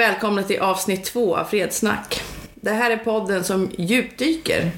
välkomna 0.00 0.42
till 0.42 0.60
avsnitt 0.60 1.04
två 1.04 1.36
av 1.36 1.44
Fredsnack. 1.44 2.22
Det 2.54 2.70
här 2.70 2.90
är 2.90 2.96
podden 2.96 3.44
som 3.44 3.70
djupdyker 3.78 4.70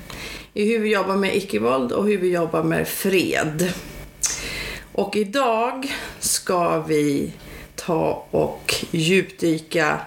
i 0.55 0.68
hur 0.68 0.79
vi 0.79 0.93
jobbar 0.93 1.16
med 1.16 1.37
icke-våld 1.37 1.93
och 1.93 2.06
hur 2.06 2.18
vi 2.18 2.32
jobbar 2.32 2.62
med 2.62 2.88
fred. 2.88 3.73
Och 4.93 5.16
idag 5.16 5.93
ska 6.19 6.80
vi 6.80 7.32
ta 7.77 8.27
och 8.30 8.74
djupdyka 8.91 10.00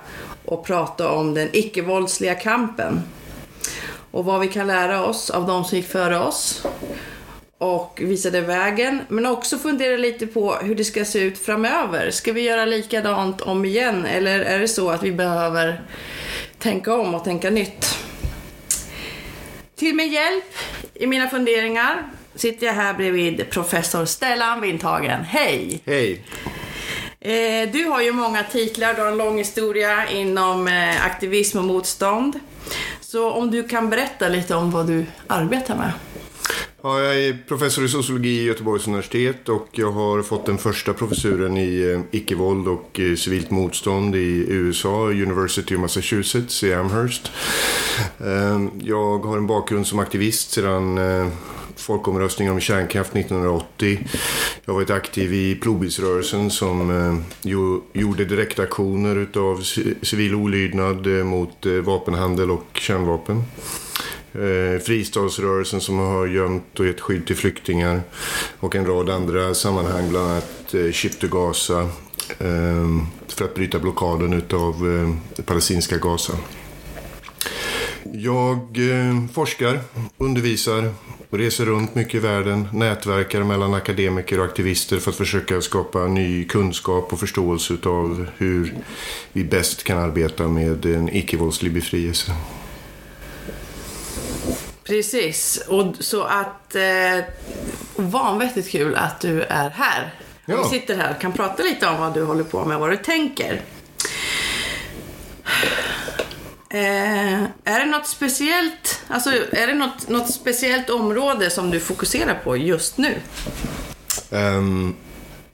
och 0.45 0.65
prata 0.65 1.09
om 1.09 1.33
den 1.33 1.49
icke-våldsliga 1.53 2.35
kampen. 2.35 3.01
Och 4.11 4.25
vad 4.25 4.39
vi 4.39 4.47
kan 4.47 4.67
lära 4.67 5.05
oss 5.05 5.29
av 5.29 5.47
de 5.47 5.65
som 5.65 5.77
gick 5.77 5.87
före 5.87 6.19
oss 6.19 6.65
och 7.57 7.99
visade 8.03 8.41
vägen. 8.41 9.01
Men 9.09 9.25
också 9.25 9.57
fundera 9.57 9.97
lite 9.97 10.27
på 10.27 10.55
hur 10.55 10.75
det 10.75 10.83
ska 10.83 11.05
se 11.05 11.19
ut 11.19 11.37
framöver. 11.37 12.11
Ska 12.11 12.33
vi 12.33 12.41
göra 12.41 12.65
likadant 12.65 13.41
om 13.41 13.65
igen 13.65 14.05
eller 14.05 14.39
är 14.39 14.59
det 14.59 14.67
så 14.67 14.89
att 14.89 15.03
vi 15.03 15.11
behöver 15.11 15.81
tänka 16.59 16.93
om 16.93 17.15
och 17.15 17.23
tänka 17.23 17.49
nytt? 17.49 17.97
Till 19.75 19.95
min 19.95 20.11
hjälp 20.11 20.53
i 20.93 21.07
mina 21.07 21.29
funderingar 21.29 22.03
sitter 22.35 22.67
jag 22.67 22.73
här 22.73 22.93
bredvid 22.93 23.49
professor 23.49 24.05
Stellan 24.05 24.61
Windhagen. 24.61 25.23
Hej! 25.23 25.81
Hej! 25.85 26.21
Eh, 27.19 27.69
du 27.71 27.85
har 27.85 28.01
ju 28.01 28.11
många 28.11 28.43
titlar, 28.43 28.93
du 28.93 29.01
har 29.01 29.07
en 29.07 29.17
lång 29.17 29.37
historia 29.37 30.09
inom 30.09 30.67
eh, 30.67 31.05
aktivism 31.05 31.57
och 31.57 31.63
motstånd. 31.63 32.39
Så 33.01 33.31
om 33.31 33.51
du 33.51 33.67
kan 33.67 33.89
berätta 33.89 34.27
lite 34.27 34.55
om 34.55 34.71
vad 34.71 34.87
du 34.87 35.05
arbetar 35.27 35.75
med? 35.75 35.91
Ja, 36.85 37.01
jag 37.01 37.23
är 37.23 37.37
professor 37.47 37.85
i 37.85 37.89
sociologi 37.89 38.41
i 38.41 38.43
Göteborgs 38.43 38.87
universitet 38.87 39.49
och 39.49 39.67
jag 39.71 39.91
har 39.91 40.21
fått 40.21 40.45
den 40.45 40.57
första 40.57 40.93
professuren 40.93 41.57
i 41.57 41.91
eh, 41.91 42.19
icke-våld 42.19 42.67
och 42.67 42.99
eh, 42.99 43.15
civilt 43.15 43.51
motstånd 43.51 44.15
i 44.15 44.45
USA, 44.49 45.07
University 45.07 45.75
of 45.75 45.81
Massachusetts 45.81 46.63
i 46.63 46.73
Amherst. 46.73 47.31
Ehm, 48.19 48.71
jag 48.81 49.19
har 49.19 49.37
en 49.37 49.47
bakgrund 49.47 49.87
som 49.87 49.99
aktivist 49.99 50.51
sedan 50.51 50.97
eh, 50.97 51.27
folkomröstningen 51.75 52.53
om 52.53 52.59
kärnkraft 52.59 53.15
1980. 53.15 54.07
Jag 54.65 54.73
har 54.73 54.79
varit 54.79 54.89
aktiv 54.89 55.33
i 55.33 55.55
plogbilsrörelsen 55.55 56.51
som 56.51 57.23
gjorde 57.93 58.25
direktaktioner 58.25 59.15
utav 59.15 59.61
civil 60.01 60.35
olydnad 60.35 61.07
mot 61.07 61.65
vapenhandel 61.83 62.51
och 62.51 62.67
kärnvapen. 62.73 63.43
Eh, 64.35 64.79
fristadsrörelsen 64.79 65.81
som 65.81 65.97
har 65.97 66.27
gömt 66.27 66.79
och 66.79 66.85
gett 66.85 67.01
skydd 67.01 67.27
till 67.27 67.35
flyktingar 67.35 68.01
och 68.59 68.75
en 68.75 68.85
rad 68.85 69.09
andra 69.09 69.53
sammanhang, 69.53 70.09
bland 70.09 70.31
annat 70.31 70.73
eh, 70.73 70.91
Ship 70.91 71.19
to 71.19 71.27
Gaza 71.27 71.81
eh, 72.39 72.87
för 73.27 73.45
att 73.45 73.55
bryta 73.55 73.79
blockaden 73.79 74.33
utav 74.33 74.73
eh, 75.37 75.43
palestinska 75.43 75.97
Gaza. 75.97 76.33
Jag 78.13 78.57
eh, 78.57 79.27
forskar, 79.33 79.79
undervisar 80.17 80.93
och 81.29 81.37
reser 81.37 81.65
runt 81.65 81.95
mycket 81.95 82.15
i 82.15 82.19
världen, 82.19 82.67
nätverkar 82.73 83.43
mellan 83.43 83.73
akademiker 83.73 84.39
och 84.39 84.45
aktivister 84.45 84.99
för 84.99 85.11
att 85.11 85.17
försöka 85.17 85.61
skapa 85.61 86.07
ny 86.07 86.45
kunskap 86.45 87.13
och 87.13 87.19
förståelse 87.19 87.77
av 87.83 88.27
hur 88.37 88.73
vi 89.33 89.43
bäst 89.43 89.83
kan 89.83 89.97
arbeta 89.97 90.47
med 90.47 90.85
en 90.85 91.09
icke-våldslig 91.15 91.73
befrielse. 91.73 92.31
Precis, 94.85 95.63
och 95.67 95.95
så 95.99 96.23
att 96.23 96.75
eh, 96.75 97.23
vanvettigt 97.95 98.69
kul 98.69 98.95
att 98.95 99.19
du 99.19 99.41
är 99.41 99.69
här. 99.69 100.13
Ja. 100.45 100.63
Vi 100.63 100.79
sitter 100.79 100.95
här 100.95 101.11
och 101.15 101.21
kan 101.21 101.31
prata 101.31 101.63
lite 101.63 101.87
om 101.87 101.99
vad 101.99 102.13
du 102.13 102.23
håller 102.23 102.43
på 102.43 102.65
med, 102.65 102.79
vad 102.79 102.89
du 102.89 102.97
tänker. 102.97 103.61
Eh, 106.69 107.43
är 107.63 107.79
det 107.79 107.85
något 107.85 108.07
speciellt, 108.07 109.01
alltså 109.07 109.29
är 109.51 109.67
det 109.67 109.73
något, 109.73 110.09
något 110.09 110.33
speciellt 110.33 110.89
område 110.89 111.49
som 111.49 111.71
du 111.71 111.79
fokuserar 111.79 112.41
på 112.43 112.57
just 112.57 112.97
nu? 112.97 113.15
Ehm, 114.31 114.95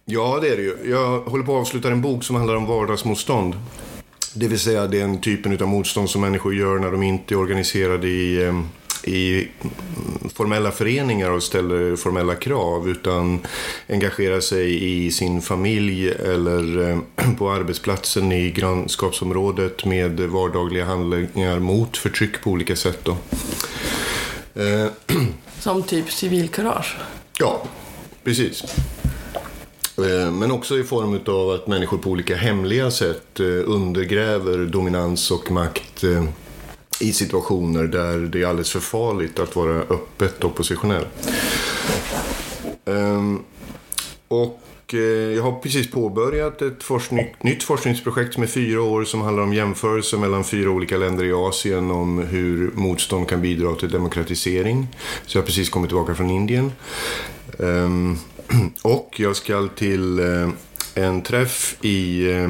ja, 0.06 0.40
det 0.42 0.50
är 0.50 0.58
det 0.58 0.64
ju. 0.64 0.78
Jag 0.86 1.20
håller 1.20 1.44
på 1.44 1.56
att 1.56 1.62
avsluta 1.62 1.88
en 1.88 2.02
bok 2.02 2.24
som 2.24 2.36
handlar 2.36 2.56
om 2.56 2.66
vardagsmotstånd. 2.66 3.56
Det 4.34 4.48
vill 4.48 4.60
säga 4.60 4.88
den 4.88 5.22
typen 5.22 5.62
av 5.62 5.68
motstånd 5.68 6.10
som 6.10 6.22
människor 6.22 6.56
gör 6.56 6.80
när 6.80 6.92
de 6.92 7.04
inte 7.04 7.34
är 7.34 7.38
organiserade 7.38 8.08
i, 8.08 8.44
ehm, 8.44 8.70
i 9.04 9.48
formella 10.34 10.72
föreningar 10.72 11.30
och 11.32 11.44
ställer 11.44 11.96
formella 11.96 12.36
krav 12.36 12.90
utan 12.90 13.40
engagerar 13.90 14.40
sig 14.40 14.84
i 15.06 15.12
sin 15.12 15.42
familj 15.42 16.10
eller 16.10 16.90
ehm, 16.90 17.04
på 17.38 17.52
arbetsplatsen 17.52 18.32
i 18.32 18.52
grannskapsområdet 18.52 19.86
med 19.86 20.20
vardagliga 20.20 20.86
handlingar 20.86 21.60
mot 21.60 21.98
förtryck 21.98 22.42
på 22.44 22.50
olika 22.50 22.76
sätt. 22.76 23.00
Då. 23.04 23.18
Eh, 24.62 24.88
Som 25.60 25.84
typ 25.84 26.12
civilkurage? 26.12 26.98
Ja, 27.40 27.64
precis. 28.24 28.64
Eh, 29.98 30.32
Men 30.32 30.52
också 30.52 30.78
i 30.78 30.84
form 30.84 31.20
av 31.26 31.50
att 31.50 31.68
människor 31.68 31.98
på 31.98 32.10
olika 32.10 32.36
hemliga 32.36 32.92
sätt 32.92 33.40
eh, 33.40 33.46
undergräver 33.66 34.66
dominans 34.66 35.32
och 35.32 35.52
makt 35.52 36.04
eh, 36.04 36.24
i 37.02 37.14
situationer 37.14 37.84
där 37.84 38.20
det 38.20 38.42
är 38.42 38.46
alldeles 38.46 38.72
för 38.72 38.80
farligt 38.80 39.40
att 39.40 39.56
vara 39.56 39.76
öppet 39.76 40.44
oppositionell. 40.44 41.06
Um, 42.86 43.44
Och 44.28 44.94
ehm, 44.94 45.00
eh, 45.00 45.36
jag 45.36 45.44
har 45.44 45.60
precis 45.60 45.92
påbörjat 45.92 46.62
ett 46.62 46.84
forskning, 46.84 47.36
nytt 47.42 47.64
forskningsprojekt 47.64 48.34
som 48.34 48.44
är 48.44 48.48
fyra 48.48 48.82
år 48.82 49.04
som 49.04 49.22
handlar 49.22 49.44
om 49.44 49.54
jämförelser 49.54 50.18
mellan 50.18 50.44
fyra 50.44 50.70
olika 50.70 50.98
länder 50.98 51.24
i 51.26 51.34
Asien 51.34 51.92
om 51.92 52.18
hur 52.20 52.72
motstånd 52.72 53.30
kan 53.30 53.42
bidra 53.42 53.76
till 53.76 53.90
demokratisering. 53.90 54.88
Så 55.26 55.38
jag 55.38 55.42
har 55.42 55.46
precis 55.46 55.70
kommit 55.70 55.90
tillbaka 55.90 56.16
från 56.16 56.30
Indien. 56.30 56.72
Ehm, 57.60 58.18
och 58.82 59.16
jag 59.18 59.36
ska 59.36 59.68
till 59.76 60.20
eh, 60.20 60.50
en 60.96 61.22
träff 61.22 61.76
i 61.82 62.32
eh, 62.32 62.50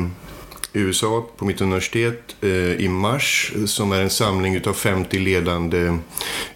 USA 0.74 1.26
på 1.38 1.46
mitt 1.46 1.62
universitet 1.62 2.36
eh, 2.42 2.50
i 2.72 2.88
mars 2.90 3.54
som 3.66 3.92
är 3.92 4.02
en 4.02 4.09
samling 4.09 4.56
utav 4.56 4.74
50 4.74 5.20
ledande 5.20 5.98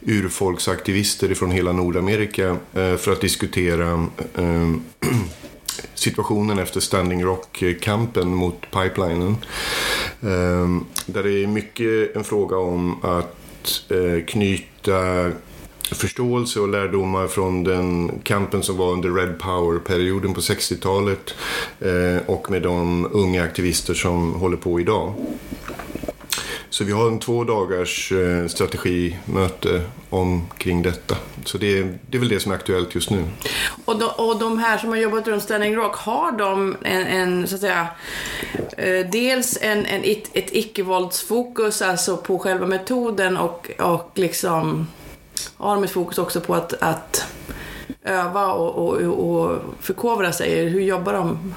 urfolksaktivister 0.02 1.34
från 1.34 1.52
hela 1.52 1.72
Nordamerika 1.72 2.58
eh, 2.74 2.96
för 2.96 3.12
att 3.12 3.22
diskutera 3.22 4.08
eh, 4.36 4.74
situationen 5.94 6.60
efter 6.60 6.80
Standing 6.80 7.24
Rock-kampen 7.24 8.36
mot 8.36 8.62
pipelinen. 8.72 9.36
Eh, 10.22 10.68
där 11.06 11.24
det 11.24 11.44
är 11.44 11.48
mycket 11.48 12.16
en 12.16 12.24
fråga 12.24 12.58
om 12.58 13.04
att 13.04 13.92
eh, 13.92 14.26
knyta 14.26 15.32
förståelse 15.92 16.60
och 16.60 16.70
lärdomar 16.70 17.28
från 17.28 17.64
den 17.64 18.20
kampen 18.24 18.64
som 18.64 18.78
var 18.78 18.92
under 18.92 19.10
Red 19.10 19.40
Power-perioden 19.40 20.34
på 20.34 20.42
60-talet 20.42 21.34
eh, 21.80 22.30
och 22.30 22.52
med 22.52 22.62
de 22.62 23.10
unga 23.12 23.44
aktivister 23.44 23.94
som 23.94 24.34
håller 24.34 24.58
på 24.58 24.80
idag. 24.80 25.14
Så 26.70 26.84
vi 26.84 26.92
har 26.92 27.08
en 27.08 27.20
två 27.20 27.44
dagars 27.44 28.12
eh, 28.12 28.48
strategimöte 28.48 29.82
omkring 30.10 30.82
detta. 30.82 31.16
Så 31.46 31.58
det 31.58 31.78
är, 31.80 31.98
det 32.10 32.18
är 32.18 32.20
väl 32.20 32.30
det 32.30 32.40
som 32.40 32.52
är 32.52 32.56
aktuellt 32.56 32.96
just 32.96 33.10
nu. 33.10 33.24
Och 33.86 34.00
de, 34.00 34.06
och 34.06 34.40
de 34.40 34.60
här 34.60 34.78
som 34.78 34.90
har 34.90 34.98
jobbat 34.98 35.28
runt 35.28 35.44
Standing 35.44 35.76
Rock, 35.76 35.96
har 35.96 36.32
de 36.32 36.76
en, 36.82 37.08
en 37.08 37.48
så 37.48 37.56
att 37.56 37.62
säga, 37.62 37.88
eh, 38.78 39.10
dels 39.12 39.58
en, 39.62 39.86
en, 39.86 40.02
ett, 40.04 40.30
ett 40.34 40.50
icke-våldsfokus, 40.52 41.82
alltså 41.82 42.18
på 42.18 42.40
själva 42.40 42.68
metoden 42.68 43.38
och, 43.38 43.72
och 43.80 44.12
liksom 44.14 44.88
har 45.58 45.76
de 45.76 45.84
ett 45.84 45.92
fokus 45.92 46.18
också 46.18 46.42
på 46.42 46.56
att, 46.56 46.74
att 46.74 47.26
öva 48.04 48.54
och, 48.54 48.76
och, 48.76 49.30
och 49.30 49.62
förkovra 49.80 50.32
sig? 50.32 50.66
Hur 50.70 50.82
jobbar 50.82 51.14
de? 51.14 51.54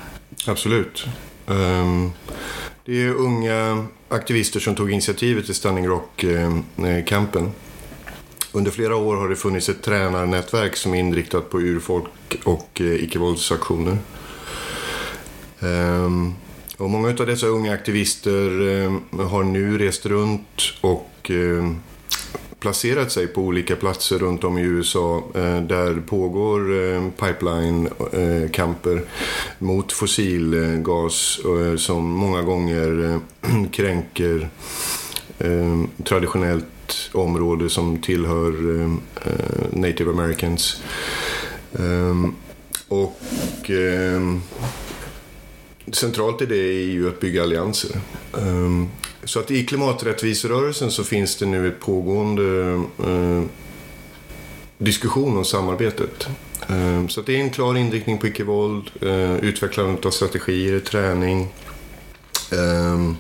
Absolut. 0.47 1.07
Um, 1.47 2.13
det 2.85 3.03
är 3.03 3.15
unga 3.15 3.87
aktivister 4.09 4.61
som 4.61 4.75
tog 4.75 4.91
initiativet 4.91 5.45
till 5.47 5.55
Stunning 5.55 5.87
Rock-kampen. 5.87 7.43
Eh, 7.43 7.49
eh, 7.49 7.53
Under 8.53 8.71
flera 8.71 8.97
år 8.97 9.17
har 9.17 9.29
det 9.29 9.37
funnits 9.37 9.69
ett 9.69 9.83
tränarnätverk 9.83 10.77
som 10.77 10.95
är 10.95 10.99
inriktat 10.99 11.51
på 11.51 11.61
urfolk 11.61 12.41
och 12.45 12.81
eh, 12.81 13.05
icke-våldsaktioner. 13.05 13.99
Um, 15.61 16.35
och 16.77 16.91
många 16.91 17.09
av 17.09 17.27
dessa 17.27 17.47
unga 17.47 17.73
aktivister 17.73 18.61
um, 18.61 19.03
har 19.31 19.43
nu 19.43 19.79
rest 19.79 20.07
runt 20.07 20.63
och 20.81 21.31
um, 21.31 21.81
placerat 22.61 23.13
sig 23.13 23.27
på 23.27 23.43
olika 23.43 23.77
platser 23.77 24.19
runt 24.19 24.45
om 24.45 24.59
i 24.59 24.63
USA 24.63 25.23
eh, 25.35 25.63
där 25.63 26.01
pågår 26.07 26.61
eh, 26.61 27.03
pipeline-kamper 27.11 28.97
eh, 28.97 29.03
mot 29.59 29.93
fossilgas 29.93 31.41
som 31.77 32.11
många 32.11 32.43
gånger 32.43 33.21
kränker 33.73 34.51
traditionellt 36.05 37.11
område 37.13 37.69
som 37.69 38.03
tillhör 38.03 38.53
native 39.71 40.11
americans. 40.11 40.83
Och 42.89 43.21
centralt 45.93 46.43
i 46.43 46.47
det 46.47 46.57
är 46.57 46.91
ju 46.91 47.09
att 47.09 47.21
bygga 47.21 47.43
allianser. 47.43 48.01
Så 49.29 49.41
att 49.41 49.51
i 49.51 49.67
klimaträttviserörelsen 49.67 50.91
så 50.91 51.05
finns 51.05 51.37
det 51.37 51.47
nu 51.47 51.69
ett 51.69 51.81
pågående 51.81 52.73
eh, 53.05 53.43
diskussion 54.79 55.37
om 55.37 55.45
samarbetet. 55.45 56.29
Eh, 56.69 57.07
så 57.09 57.21
att 57.21 57.27
det 57.27 57.37
är 57.37 57.41
en 57.41 57.51
klar 57.51 57.77
inriktning 57.77 58.19
på 58.19 58.27
icke-våld, 58.27 58.91
eh, 59.01 59.37
utvecklandet 59.37 60.07
av 60.07 60.11
strategier, 60.11 60.81
träning 60.81 61.49
eh, 62.53 63.13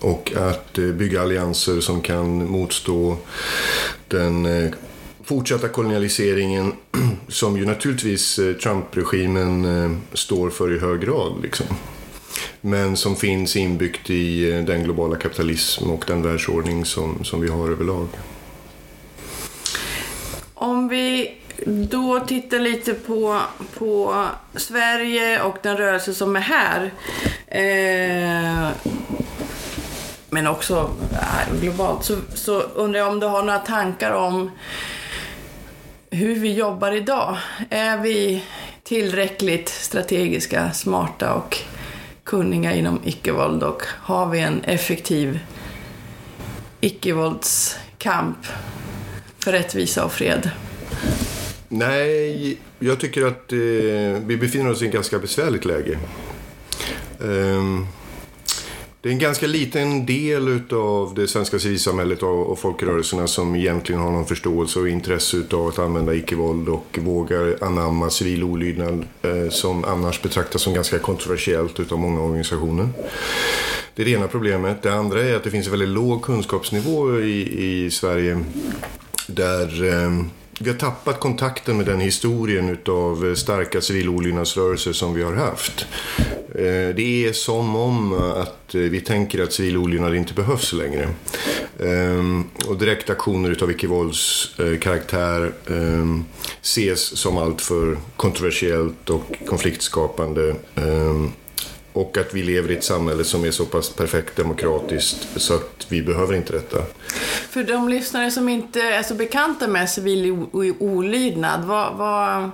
och 0.00 0.32
att 0.36 0.78
eh, 0.78 0.84
bygga 0.84 1.22
allianser 1.22 1.80
som 1.80 2.00
kan 2.00 2.50
motstå 2.50 3.16
den 4.08 4.46
eh, 4.46 4.70
fortsatta 5.24 5.68
kolonialiseringen 5.68 6.72
som 7.28 7.56
ju 7.56 7.66
naturligtvis 7.66 8.38
eh, 8.38 8.54
Trump-regimen 8.54 9.64
eh, 9.64 9.90
står 10.12 10.50
för 10.50 10.76
i 10.76 10.78
hög 10.78 11.00
grad. 11.00 11.32
Liksom. 11.42 11.66
Men 12.60 12.96
som 12.96 13.16
finns 13.16 13.56
inbyggt 13.56 14.10
i 14.10 14.52
eh, 14.52 14.64
den 14.64 14.84
globala 14.84 15.16
kapitalism 15.16 15.90
och 15.90 16.04
den 16.06 16.22
världsordning 16.22 16.84
som, 16.84 17.24
som 17.24 17.40
vi 17.40 17.48
har 17.48 17.70
överlag. 17.70 18.08
Om 20.54 20.88
vi 20.88 21.36
då 21.66 22.20
tittar 22.20 22.58
lite 22.58 22.94
på, 22.94 23.40
på 23.78 24.26
Sverige 24.56 25.42
och 25.42 25.56
den 25.62 25.76
rörelse 25.76 26.14
som 26.14 26.36
är 26.36 26.40
här. 26.40 26.92
Eh, 27.46 28.70
men 30.30 30.46
också 30.46 30.90
eh, 31.12 31.60
globalt. 31.60 32.04
Så, 32.04 32.16
så 32.34 32.60
undrar 32.60 33.00
jag 33.00 33.08
om 33.08 33.20
du 33.20 33.26
har 33.26 33.42
några 33.42 33.58
tankar 33.58 34.10
om 34.10 34.50
hur 36.10 36.34
vi 36.34 36.52
jobbar 36.52 36.92
idag. 36.92 37.36
Är 37.70 37.98
vi 37.98 38.44
tillräckligt 38.82 39.68
strategiska, 39.68 40.72
smarta 40.72 41.34
och 41.34 41.58
kunniga 42.24 42.74
inom 42.74 43.00
icke-våld 43.04 43.62
och 43.62 43.82
har 43.86 44.28
vi 44.28 44.40
en 44.40 44.64
effektiv 44.64 45.38
icke-våldskamp 46.80 48.38
för 49.38 49.52
rättvisa 49.52 50.04
och 50.04 50.12
fred? 50.12 50.50
Nej, 51.68 52.58
jag 52.78 53.00
tycker 53.00 53.26
att 53.26 53.52
eh, 53.52 53.58
vi 54.26 54.36
befinner 54.40 54.70
oss 54.70 54.82
i 54.82 54.86
ett 54.86 54.92
ganska 54.92 55.18
besvärligt 55.18 55.64
läge. 55.64 55.98
Eh, 57.20 57.86
det 59.02 59.08
är 59.08 59.12
en 59.12 59.18
ganska 59.18 59.46
liten 59.46 60.06
del 60.06 60.60
av 60.70 61.14
det 61.14 61.28
svenska 61.28 61.58
civilsamhället 61.58 62.22
och 62.22 62.58
folkrörelserna 62.58 63.26
som 63.26 63.56
egentligen 63.56 64.00
har 64.00 64.10
någon 64.10 64.26
förståelse 64.26 64.78
och 64.78 64.88
intresse 64.88 65.42
av 65.52 65.66
att 65.66 65.78
använda 65.78 66.14
icke-våld 66.14 66.68
och 66.68 66.98
vågar 67.02 67.56
anamma 67.60 68.10
civil 68.10 68.44
olydnad 68.44 69.04
eh, 69.22 69.50
som 69.50 69.84
annars 69.84 70.22
betraktas 70.22 70.62
som 70.62 70.74
ganska 70.74 70.98
kontroversiellt 70.98 71.80
utav 71.80 71.98
många 71.98 72.20
organisationer. 72.20 72.88
Det 73.94 74.02
är 74.02 74.06
det 74.06 74.12
ena 74.12 74.28
problemet. 74.28 74.82
Det 74.82 74.94
andra 74.94 75.22
är 75.22 75.36
att 75.36 75.44
det 75.44 75.50
finns 75.50 75.66
en 75.66 75.70
väldigt 75.70 75.88
låg 75.88 76.22
kunskapsnivå 76.22 77.20
i, 77.20 77.64
i 77.84 77.90
Sverige 77.90 78.44
där 79.26 79.84
eh, 79.84 80.24
vi 80.62 80.70
har 80.70 80.76
tappat 80.76 81.20
kontakten 81.20 81.76
med 81.76 81.86
den 81.86 82.00
historien 82.00 82.78
av 82.88 83.26
eh, 83.26 83.34
starka 83.34 83.80
civilolydnadsrörelser 83.80 84.92
som 84.92 85.14
vi 85.14 85.22
har 85.22 85.34
haft. 85.34 85.86
Eh, 86.54 86.94
det 86.96 87.26
är 87.26 87.32
som 87.32 87.76
om 87.76 88.12
att 88.12 88.74
eh, 88.74 88.80
vi 88.80 89.00
tänker 89.00 89.42
att 89.42 89.52
civil 89.52 89.76
olydnad 89.76 90.14
inte 90.14 90.34
behövs 90.34 90.72
längre. 90.72 91.08
Ehm, 91.80 92.44
och 92.66 92.78
direktaktioner 92.78 93.50
utav 93.50 93.70
icke-våldskaraktär 93.70 95.52
ehm, 95.70 96.24
ses 96.62 97.18
som 97.18 97.38
alltför 97.38 97.98
kontroversiellt 98.16 99.10
och 99.10 99.34
konfliktskapande 99.46 100.54
ehm, 100.74 101.32
och 101.92 102.18
att 102.18 102.34
vi 102.34 102.42
lever 102.42 102.70
i 102.70 102.76
ett 102.76 102.84
samhälle 102.84 103.24
som 103.24 103.44
är 103.44 103.50
så 103.50 103.66
pass 103.66 103.90
perfekt 103.90 104.36
demokratiskt 104.36 105.28
så 105.36 105.54
att 105.54 105.86
vi 105.88 106.02
behöver 106.02 106.34
inte 106.34 106.52
detta. 106.52 106.78
För 107.50 107.62
de 107.62 107.88
lyssnare 107.88 108.30
som 108.30 108.48
inte 108.48 108.80
är 108.80 109.02
så 109.02 109.14
bekanta 109.14 109.68
med 109.68 109.90
civil 109.90 110.46
olydnad, 110.78 111.64
vad, 111.64 111.96
vad, 111.96 112.50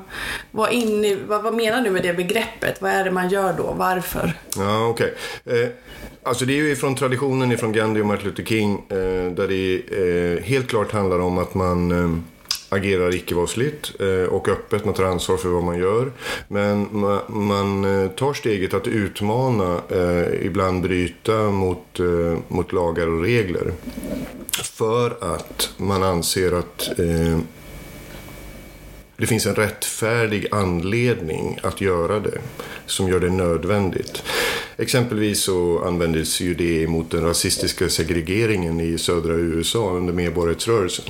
vad, 0.50 0.72
in, 0.72 1.20
vad, 1.28 1.42
vad 1.42 1.54
menar 1.54 1.82
du 1.82 1.90
med 1.90 2.02
det 2.02 2.12
begreppet? 2.12 2.82
Vad 2.82 2.90
är 2.90 3.04
det 3.04 3.10
man 3.10 3.28
gör 3.28 3.52
då? 3.52 3.74
Varför? 3.78 4.32
Ja, 4.56 4.86
okej. 4.88 5.14
Okay. 5.44 5.62
Eh, 5.62 5.68
alltså 6.22 6.44
det 6.44 6.52
är 6.52 6.62
ju 6.62 6.76
från 6.76 6.94
traditionen 6.94 7.52
ifrån 7.52 7.72
Gandhi 7.72 8.02
och 8.02 8.06
Martin 8.06 8.28
Luther 8.28 8.44
King 8.44 8.72
eh, 8.88 9.32
där 9.32 9.48
det 9.48 10.36
eh, 10.36 10.44
helt 10.44 10.68
klart 10.68 10.92
handlar 10.92 11.18
om 11.18 11.38
att 11.38 11.54
man 11.54 11.92
eh, 11.92 12.18
agerar 12.76 13.14
icke-våldsligt 13.14 13.92
eh, 14.00 14.32
och 14.32 14.48
öppet, 14.48 14.84
man 14.84 14.94
tar 14.94 15.04
ansvar 15.04 15.36
för 15.36 15.48
vad 15.48 15.64
man 15.64 15.78
gör. 15.78 16.12
Men 16.48 16.88
man, 17.28 17.84
eh, 17.84 18.10
tar 18.10 18.34
steget 18.34 18.74
att 18.74 18.86
utmana, 18.86 19.80
eh, 19.88 20.46
ibland 20.46 20.82
bryta 20.82 21.50
mot, 21.50 21.98
mot 22.48 22.72
lagar 22.72 23.06
och 23.06 23.22
regler. 23.22 23.72
För 24.62 25.34
att 25.34 25.70
man 25.76 26.02
anser 26.02 26.52
att 26.52 26.90
det 29.18 29.26
finns 29.26 29.46
en 29.46 29.54
rättfärdig 29.54 30.46
anledning 30.50 31.58
att 31.62 31.80
göra 31.80 32.20
det 32.20 32.38
som 32.86 33.08
gör 33.08 33.20
det 33.20 33.30
nödvändigt. 33.30 34.22
Exempelvis 34.76 35.42
så 35.42 35.84
användes 35.84 36.40
ju 36.40 36.54
det 36.54 36.86
mot 36.86 37.10
den 37.10 37.22
rasistiska 37.22 37.88
segregeringen 37.88 38.80
i 38.80 38.98
södra 38.98 39.34
USA 39.34 39.90
under 39.90 40.12
medborgarrättsrörelsen. 40.12 41.04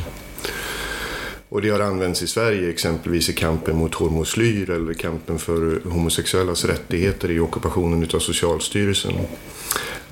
Och 1.49 1.63
det 1.63 1.71
har 1.71 1.81
använts 1.81 2.23
i 2.23 2.27
Sverige 2.27 2.71
exempelvis 2.71 3.29
i 3.29 3.33
kampen 3.33 3.77
mot 3.77 3.95
hormoslyr 3.95 4.71
eller 4.71 4.95
kampen 4.95 5.39
för 5.39 5.81
homosexuellas 5.85 6.65
rättigheter 6.65 7.31
i 7.31 7.41
ockupationen 7.41 8.03
utav 8.03 8.19
Socialstyrelsen. 8.19 9.13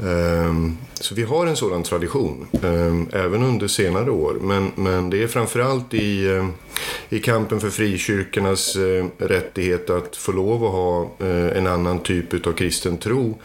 Ehm, 0.04 0.76
så 1.00 1.14
vi 1.14 1.22
har 1.22 1.46
en 1.46 1.56
sådan 1.56 1.82
tradition, 1.82 2.46
ehm, 2.62 3.08
även 3.12 3.42
under 3.42 3.68
senare 3.68 4.10
år. 4.10 4.36
Men, 4.40 4.72
men 4.74 5.10
det 5.10 5.22
är 5.22 5.26
framförallt 5.26 5.94
i, 5.94 6.26
eh, 6.26 6.48
i 7.08 7.18
kampen 7.18 7.60
för 7.60 7.70
frikyrkornas 7.70 8.76
eh, 8.76 9.06
rättighet 9.18 9.90
att 9.90 10.16
få 10.16 10.32
lov 10.32 10.64
att 10.64 10.72
ha 10.72 11.02
eh, 11.02 11.56
en 11.56 11.66
annan 11.66 12.00
typ 12.00 12.46
av 12.46 12.52
kristen 12.52 12.96
tro 12.96 13.38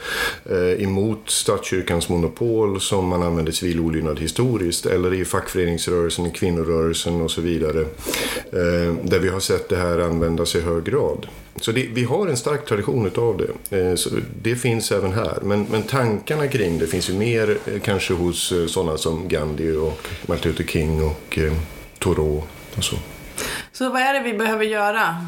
emot 0.77 1.29
statskyrkans 1.29 2.09
monopol 2.09 2.81
som 2.81 3.07
man 3.07 3.23
använder 3.23 3.51
civil 3.51 3.79
olydnad 3.79 4.19
historiskt. 4.19 4.85
Eller 4.85 5.13
i 5.13 5.25
fackföreningsrörelsen, 5.25 6.25
i 6.25 6.31
kvinnorörelsen 6.31 7.21
och 7.21 7.31
så 7.31 7.41
vidare. 7.41 7.85
Där 9.03 9.19
vi 9.19 9.29
har 9.29 9.39
sett 9.39 9.69
det 9.69 9.75
här 9.75 9.99
användas 9.99 10.56
i 10.56 10.61
hög 10.61 10.83
grad. 10.83 11.27
Så 11.61 11.71
det, 11.71 11.87
vi 11.94 12.03
har 12.03 12.27
en 12.27 12.37
stark 12.37 12.65
tradition 12.65 13.11
av 13.15 13.37
det. 13.69 13.97
Så 13.97 14.09
det 14.41 14.56
finns 14.56 14.91
även 14.91 15.13
här. 15.13 15.39
Men, 15.41 15.65
men 15.71 15.83
tankarna 15.83 16.47
kring 16.47 16.79
det 16.79 16.87
finns 16.87 17.09
ju 17.09 17.13
mer 17.39 17.57
eh, 17.65 17.79
kanske 17.81 18.13
hos 18.13 18.51
eh, 18.51 18.65
sådana 18.65 18.97
som 18.97 19.27
Gandhi 19.27 19.71
och 19.71 20.07
Martin 20.27 20.51
Luther 20.51 20.63
King 20.63 21.03
och 21.03 21.37
eh, 21.37 21.53
Thoreau 21.99 22.43
och 22.77 22.83
så. 22.83 22.95
Så 23.71 23.89
vad 23.89 24.01
är 24.01 24.13
det 24.13 24.19
vi 24.19 24.37
behöver 24.37 24.65
göra? 24.65 25.25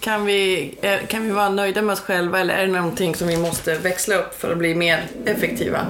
Kan 0.00 0.24
vi, 0.26 0.74
kan 1.08 1.22
vi 1.22 1.30
vara 1.30 1.48
nöjda 1.48 1.82
med 1.82 1.92
oss 1.92 2.00
själva 2.00 2.40
eller 2.40 2.54
är 2.54 2.66
det 2.66 2.72
någonting 2.72 3.14
som 3.14 3.28
vi 3.28 3.36
måste 3.36 3.78
växla 3.78 4.16
upp 4.16 4.40
för 4.40 4.52
att 4.52 4.58
bli 4.58 4.74
mer 4.74 5.06
effektiva? 5.24 5.86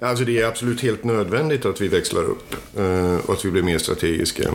Alltså 0.00 0.24
det 0.24 0.40
är 0.40 0.46
absolut 0.46 0.80
helt 0.80 1.04
nödvändigt 1.04 1.64
att 1.64 1.80
vi 1.80 1.88
växlar 1.88 2.22
upp 2.22 2.54
och 3.26 3.34
att 3.34 3.44
vi 3.44 3.50
blir 3.50 3.62
mer 3.62 3.78
strategiska. 3.78 4.50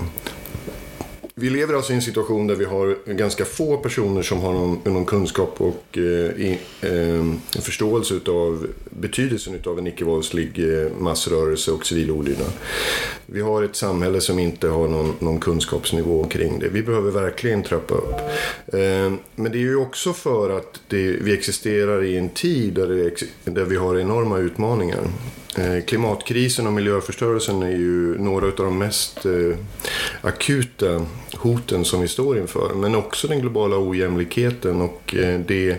Vi 1.38 1.50
lever 1.50 1.74
alltså 1.74 1.92
i 1.92 1.96
en 1.96 2.01
situation 2.01 2.48
där 2.48 2.56
vi 2.56 2.65
har 2.65 3.13
ganska 3.13 3.46
få 3.46 3.77
personer 3.77 4.22
som 4.22 4.42
har 4.42 4.54
någon, 4.54 4.80
någon 4.84 5.06
kunskap 5.06 5.62
och 5.62 5.98
eh, 5.98 6.51
eh, 6.82 7.24
förståelse 7.62 8.20
av 8.27 8.68
betydelsen 8.89 9.60
av 9.65 9.80
en 9.80 9.88
icke-våldslig 9.88 10.60
eh, 10.60 10.92
massrörelse 11.00 11.72
och 11.72 11.86
civil 11.86 12.12
olydnad. 12.12 12.51
Vi 13.25 13.42
har 13.42 13.63
ett 13.63 13.75
samhälle 13.75 14.22
som 14.22 14.39
inte 14.39 14.68
har 14.68 14.88
någon, 14.88 15.13
någon 15.20 15.39
kunskapsnivå 15.39 16.24
kring 16.24 16.60
det. 16.60 16.70
Vi 16.70 16.84
behöver 16.84 17.12
verkligen 17.12 17.63
trappa 17.63 17.94
upp. 17.94 18.13
Eh, 18.68 19.13
men 19.36 19.51
det 19.51 19.58
är 19.58 19.68
ju 19.68 19.75
också 19.75 20.13
för 20.13 20.58
att 20.58 20.82
det, 20.88 21.12
vi 21.12 21.34
existerar 21.34 22.04
i 22.04 22.18
en 22.18 22.30
tid 22.30 22.74
där, 22.74 22.88
det, 22.88 23.51
där 23.51 23.65
vi 23.65 23.75
har 23.75 24.00
enorma 24.00 24.38
utmaningar. 24.38 25.08
Eh, 25.58 25.84
klimatkrisen 25.86 26.68
och 26.68 26.74
miljöförstörelsen 26.74 27.64
är 27.64 27.70
ju 27.72 28.18
några 28.18 28.46
av 28.46 28.54
de 28.56 28.78
mest 28.78 29.26
eh, 29.26 29.58
akuta 30.22 31.06
hoten 31.36 31.86
som 31.86 32.02
vi 32.02 32.08
står 32.08 32.38
inför. 32.38 32.74
Men 32.74 32.96
också 32.96 33.28
den 33.28 33.40
globala 33.40 33.78
ojämlikheten 33.80 34.82
och 34.82 35.16
eh, 35.16 35.40
det 35.40 35.78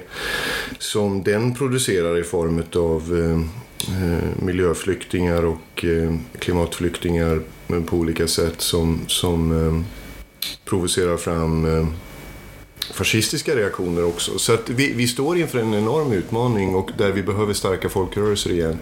som 0.79 1.23
den 1.23 1.55
producerar 1.55 2.19
i 2.19 2.23
form 2.23 2.63
av 2.77 3.03
miljöflyktingar 4.43 5.45
och 5.45 5.85
klimatflyktingar 6.39 7.41
på 7.87 7.97
olika 7.97 8.27
sätt 8.27 8.61
som, 8.61 9.01
som 9.07 9.85
provocerar 10.65 11.17
fram 11.17 11.67
fascistiska 12.93 13.57
reaktioner 13.57 14.05
också. 14.05 14.39
Så 14.39 14.53
att 14.55 14.71
vi, 14.71 14.93
vi 14.93 15.07
står 15.07 15.39
inför 15.39 15.59
en 15.59 15.75
enorm 15.75 16.13
utmaning 16.13 16.75
och 16.75 16.91
där 16.99 17.13
vi 17.13 17.23
behöver 17.23 17.55
starka 17.55 17.89
folkrörelser 17.89 18.51
igen. 18.51 18.79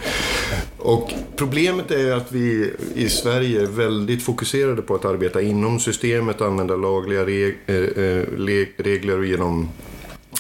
Och 0.78 1.12
problemet 1.36 1.90
är 1.90 2.12
att 2.12 2.32
vi 2.32 2.72
i 2.94 3.08
Sverige 3.08 3.62
är 3.62 3.66
väldigt 3.66 4.22
fokuserade 4.22 4.82
på 4.82 4.94
att 4.94 5.04
arbeta 5.04 5.42
inom 5.42 5.80
systemet, 5.80 6.40
använda 6.40 6.76
lagliga 6.76 7.26
reg, 7.26 7.58
äh, 7.66 7.74
eh, 7.76 7.82
eh, 7.82 8.66
regler 8.76 9.18
och 9.18 9.26
genom 9.26 9.68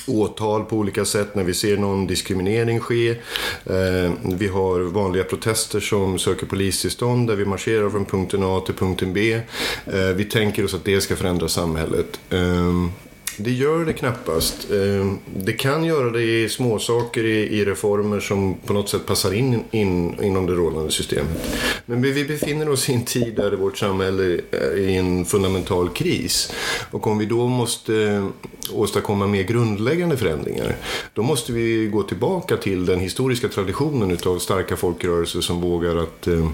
åtal 0.06 0.64
på 0.64 0.76
olika 0.76 1.04
sätt 1.04 1.34
när 1.34 1.44
vi 1.44 1.54
ser 1.54 1.76
någon 1.76 2.06
diskriminering 2.06 2.80
ske. 2.80 3.10
Eh, 3.10 4.12
vi 4.22 4.48
har 4.48 4.80
vanliga 4.80 5.24
protester 5.24 5.80
som 5.80 6.18
söker 6.18 6.46
polistillstånd 6.46 7.28
där 7.28 7.36
vi 7.36 7.44
marscherar 7.44 7.90
från 7.90 8.04
punkten 8.04 8.42
A 8.42 8.62
till 8.66 8.74
punkten 8.74 9.12
B. 9.12 9.40
Eh, 9.86 10.08
vi 10.16 10.24
tänker 10.24 10.64
oss 10.64 10.74
att 10.74 10.84
det 10.84 11.00
ska 11.00 11.16
förändra 11.16 11.48
samhället. 11.48 12.20
Eh, 12.30 12.88
det 13.36 13.50
gör 13.50 13.84
det 13.84 13.92
knappast. 13.92 14.70
Eh, 14.70 15.12
det 15.36 15.52
kan 15.52 15.84
göra 15.84 16.10
det 16.10 16.22
i 16.22 16.48
småsaker 16.48 17.24
i 17.24 17.64
reformer 17.64 18.20
som 18.20 18.54
på 18.54 18.72
något 18.72 18.88
sätt 18.88 19.06
passar 19.06 19.32
in, 19.32 19.64
in 19.70 20.20
inom 20.22 20.46
det 20.46 20.52
rådande 20.52 20.90
systemet. 20.90 21.56
Men 21.86 22.02
vi 22.02 22.24
befinner 22.24 22.68
oss 22.68 22.88
i 22.88 22.94
en 22.94 23.04
tid 23.04 23.34
där 23.36 23.52
vårt 23.52 23.78
samhälle 23.78 24.40
är 24.50 24.78
i 24.78 24.96
en 24.96 25.24
fundamental 25.24 25.88
kris. 25.88 26.52
Och 26.90 27.06
om 27.06 27.18
vi 27.18 27.26
då 27.26 27.48
måste 27.48 28.26
åstadkomma 28.72 29.26
mer 29.26 29.42
grundläggande 29.42 30.16
förändringar, 30.16 30.76
då 31.12 31.22
måste 31.22 31.52
vi 31.52 31.86
gå 31.86 32.02
tillbaka 32.02 32.56
till 32.56 32.86
den 32.86 33.00
historiska 33.00 33.48
traditionen 33.48 34.10
utav 34.10 34.38
starka 34.38 34.76
folkrörelser 34.76 35.40
som 35.40 35.60
vågar 35.60 35.96
att 35.96 36.26
eh, 36.26 36.48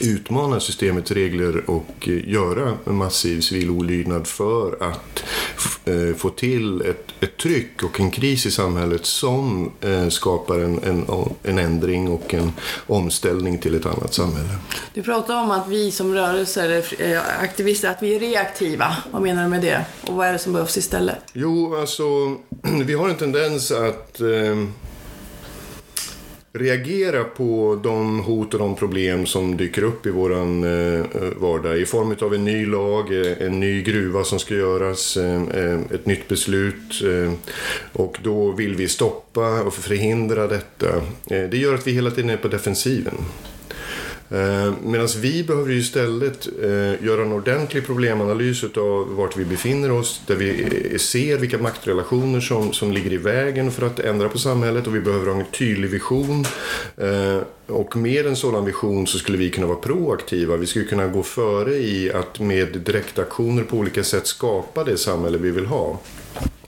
utmana 0.00 0.60
systemets 0.60 1.10
regler 1.10 1.70
och 1.70 2.08
eh, 2.08 2.28
göra 2.28 2.76
massiv 2.84 3.40
civil 3.40 3.70
olydnad 3.70 4.26
för 4.26 4.82
att 4.82 5.24
eh, 5.84 6.16
få 6.16 6.30
till 6.30 6.80
ett, 6.80 7.04
ett 7.20 7.36
tryck 7.36 7.82
och 7.82 8.00
en 8.00 8.10
kris 8.10 8.46
i 8.46 8.50
samhället 8.50 9.06
som 9.06 9.72
eh, 9.80 10.08
skapar 10.08 10.58
en, 10.58 10.82
en, 10.82 11.06
en 11.42 11.58
ändring 11.58 12.08
och 12.08 12.34
en 12.34 12.52
omställning 12.86 13.58
till 13.58 13.74
ett 13.74 13.86
annat 13.86 14.14
samhälle. 14.14 14.48
Du 14.94 15.02
pratar 15.02 15.42
om 15.42 15.50
att 15.50 15.68
vi 15.68 15.90
som 15.90 16.14
rörelser, 16.14 16.84
aktivister, 17.40 17.90
att 17.90 18.02
vi 18.02 18.14
är 18.14 18.20
reaktiva. 18.20 18.96
Vad 19.10 19.22
menar 19.22 19.42
du 19.42 19.48
med 19.48 19.62
det? 19.62 19.84
Och 20.06 20.14
vad 20.14 20.26
är 20.26 20.32
det 20.32 20.38
som 20.38 20.52
behövs 20.52 20.76
istället? 20.76 21.18
Jo, 21.32 21.76
alltså 21.76 22.04
vi 22.84 22.94
har 22.94 23.08
en 23.08 23.16
tendens 23.16 23.70
att 23.70 24.20
reagera 26.58 27.24
på 27.24 27.80
de 27.82 28.20
hot 28.20 28.54
och 28.54 28.60
de 28.60 28.74
problem 28.74 29.26
som 29.26 29.56
dyker 29.56 29.82
upp 29.82 30.06
i 30.06 30.10
vår 30.10 30.32
eh, 30.32 30.40
eh, 30.40 31.04
vardag 31.36 31.78
i 31.78 31.86
form 31.86 32.16
av 32.20 32.34
en 32.34 32.44
ny 32.44 32.66
lag, 32.66 33.26
eh, 33.26 33.46
en 33.46 33.60
ny 33.60 33.82
gruva 33.82 34.24
som 34.24 34.38
ska 34.38 34.54
göras, 34.54 35.16
ett 35.90 36.06
nytt 36.06 36.28
beslut 36.28 37.02
och 37.92 38.18
då 38.22 38.50
vill 38.50 38.74
vi 38.74 38.88
stoppa 38.88 39.62
och 39.62 39.74
förhindra 39.74 40.46
detta. 40.46 40.86
Det 41.24 41.56
gör 41.56 41.74
att 41.74 41.86
vi 41.86 41.92
hela 41.92 42.10
tiden 42.10 42.30
är 42.30 42.36
på 42.36 42.48
defensiven. 42.48 43.14
Eh, 44.30 44.72
Medan 44.82 45.08
vi 45.20 45.44
behöver 45.44 45.70
istället 45.70 46.48
eh, 46.62 47.04
göra 47.06 47.22
en 47.22 47.32
ordentlig 47.32 47.86
problemanalys 47.86 48.64
av 48.64 49.14
vart 49.16 49.36
vi 49.36 49.44
befinner 49.44 49.92
oss. 49.92 50.20
Där 50.26 50.34
vi 50.34 50.62
eh, 50.92 50.98
ser 50.98 51.38
vilka 51.38 51.58
maktrelationer 51.58 52.40
som, 52.40 52.72
som 52.72 52.92
ligger 52.92 53.12
i 53.12 53.16
vägen 53.16 53.70
för 53.70 53.86
att 53.86 54.00
ändra 54.00 54.28
på 54.28 54.38
samhället. 54.38 54.86
Och 54.86 54.94
vi 54.94 55.00
behöver 55.00 55.26
ha 55.32 55.40
en 55.40 55.46
tydlig 55.46 55.90
vision. 55.90 56.44
Och 57.66 57.96
med 57.96 58.26
en 58.26 58.36
sådan 58.36 58.64
vision 58.64 59.06
så 59.06 59.18
skulle 59.18 59.38
vi 59.38 59.50
kunna 59.50 59.66
vara 59.66 59.78
proaktiva. 59.78 60.56
Vi 60.56 60.66
skulle 60.66 60.84
kunna 60.84 61.06
gå 61.06 61.22
före 61.22 61.74
i 61.74 62.12
att 62.12 62.40
med 62.40 62.68
direktaktioner 62.68 63.62
på 63.62 63.76
olika 63.76 64.04
sätt 64.04 64.26
skapa 64.26 64.84
det 64.84 64.96
samhälle 64.96 65.38
vi 65.38 65.50
vill 65.50 65.66
ha. 65.66 66.00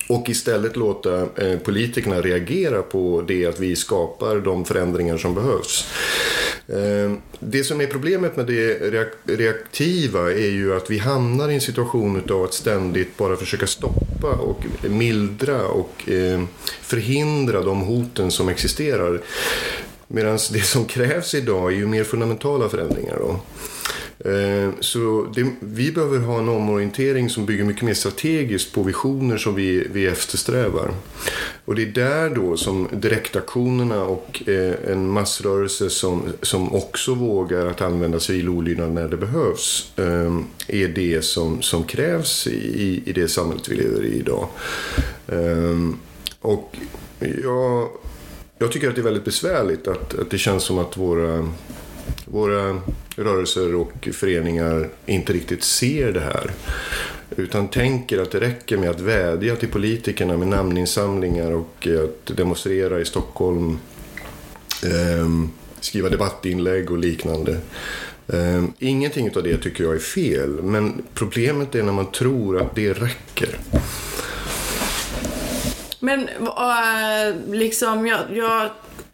Och 0.09 0.29
istället 0.29 0.77
låta 0.77 1.27
politikerna 1.65 2.21
reagera 2.21 2.83
på 2.83 3.25
det 3.29 3.47
att 3.47 3.61
vi 3.61 3.77
skapar 3.77 4.37
de 4.37 4.65
förändringar 4.65 5.19
som 5.19 5.35
behövs. 5.35 5.87
Ehm, 6.75 7.19
det 7.39 7.65
som 7.65 7.81
är 7.81 7.87
problemet 7.87 8.37
med 8.37 8.47
det 8.47 8.75
reaktiva 9.25 10.33
är 10.33 10.51
ju 10.51 10.77
att 10.77 10.91
vi 10.91 10.99
hamnar 10.99 11.49
i 11.49 11.55
en 11.55 11.61
situation 11.61 12.23
av 12.31 12.45
att 12.45 12.55
ständigt 12.55 13.17
bara 13.17 13.37
försöka 13.37 13.67
stoppa 13.67 14.29
och 14.29 14.65
mildra 14.83 15.67
och 15.67 16.09
ehm, 16.09 16.49
förhindra 16.81 17.63
de 17.63 17.81
hoten 17.81 18.31
som 18.31 18.49
existerar. 18.49 19.21
Medan 20.09 20.39
det 20.53 20.61
som 20.61 20.85
krävs 20.85 21.35
idag 21.35 21.73
är 21.73 21.77
ju 21.77 21.87
mer 21.87 22.05
fundamentala 22.05 22.69
förändringar. 22.69 23.17
Då. 23.19 23.41
Eh, 24.25 24.71
så 24.81 25.27
det, 25.35 25.47
vi 25.61 25.93
behöver 25.93 26.19
ha 26.19 26.39
en 26.39 26.49
omorientering 26.49 27.31
som 27.31 27.47
bygger 27.47 27.65
mycket 27.65 27.83
mer 27.83 27.95
strategiskt 27.95 28.75
på 28.75 28.83
visioner 28.83 29.37
som 29.37 29.55
vi, 29.55 29.87
vi 29.93 30.07
eftersträvar. 30.07 30.91
Och 31.65 31.75
det 31.75 31.83
är 31.83 31.87
där 31.87 32.31
då 32.31 32.57
som 32.57 32.89
direktaktionerna 32.93 34.03
och 34.03 34.49
eh, 34.49 34.75
en 34.87 35.11
massrörelse 35.11 35.91
som, 35.91 36.23
som 36.43 36.75
också 36.75 37.15
vågar 37.15 37.67
att 37.67 37.81
använda 37.81 38.21
civil 38.21 38.49
olydnad 38.49 38.93
när 38.93 39.09
det 39.09 39.17
behövs 39.17 39.93
eh, 39.97 40.39
är 40.69 40.89
det 40.89 41.25
som, 41.25 41.63
som 41.63 41.85
krävs 41.85 42.47
i, 42.47 43.03
i 43.07 43.13
det 43.13 43.29
samhället 43.29 43.69
vi 43.69 43.77
lever 43.77 44.05
i 44.05 44.19
idag. 44.19 44.49
Och 46.41 46.77
jag, 47.43 47.89
jag 48.59 48.73
tycker 48.73 48.89
att 48.89 48.95
det 48.95 49.01
är 49.01 49.05
väldigt 49.05 49.25
besvärligt 49.25 49.89
att, 49.89 50.19
att 50.19 50.31
det 50.31 50.39
känns 50.39 50.63
som 50.63 50.79
att 50.79 50.97
våra 50.97 51.49
våra 52.25 52.81
rörelser 53.25 53.75
och 53.75 54.09
föreningar 54.13 54.89
inte 55.07 55.33
riktigt 55.33 55.65
ser 55.65 56.13
det 56.13 56.21
här. 56.21 56.51
Utan 57.37 57.69
tänker 57.69 58.23
att 58.23 58.31
det 58.31 58.41
räcker 58.41 58.77
med 58.77 58.91
att 58.91 59.01
vädja 59.01 59.57
till 59.57 59.69
politikerna 59.69 60.37
med 60.37 60.49
namninsamlingar 60.49 61.51
och 61.51 61.89
att 62.05 62.37
demonstrera 62.37 63.01
i 63.01 63.05
Stockholm. 63.05 63.79
Eh, 64.85 65.29
skriva 65.81 66.09
debattinlägg 66.09 66.91
och 66.91 66.99
liknande. 66.99 67.61
Eh, 68.29 68.65
ingenting 68.79 69.37
av 69.37 69.43
det 69.43 69.57
tycker 69.57 69.85
jag 69.85 69.95
är 69.95 69.99
fel. 69.99 70.63
Men 70.63 71.03
problemet 71.15 71.75
är 71.75 71.83
när 71.83 71.93
man 71.93 72.11
tror 72.11 72.61
att 72.61 72.75
det 72.75 72.93
räcker. 72.93 73.59
Men 76.01 76.29
äh, 76.29 77.37
liksom, 77.51 78.07
jag, 78.07 78.21
jag 78.33 78.71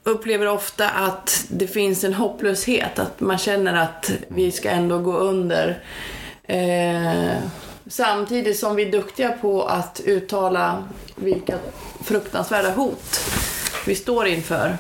upplever 0.07 0.49
ofta 0.49 0.89
att 0.91 1.47
det 1.49 1.67
finns 1.67 2.05
en 2.05 2.15
hopplöshet. 2.15 2.99
Att 2.99 3.21
man 3.21 3.39
känner 3.39 3.75
att 3.75 4.11
vi 4.29 4.53
ska 4.53 4.71
ändå 4.71 4.99
gå 4.99 5.17
under. 5.19 5.83
Eh, 6.43 7.37
samtidigt 7.87 8.59
som 8.59 8.77
vi 8.77 8.87
är 8.87 8.93
duktiga 8.93 9.33
på 9.33 9.63
att 9.63 10.01
uttala 10.05 10.85
vilka 11.17 11.59
fruktansvärda 12.05 12.71
hot 12.71 13.21
vi 13.87 13.95
står 13.95 14.27
inför. 14.27 14.77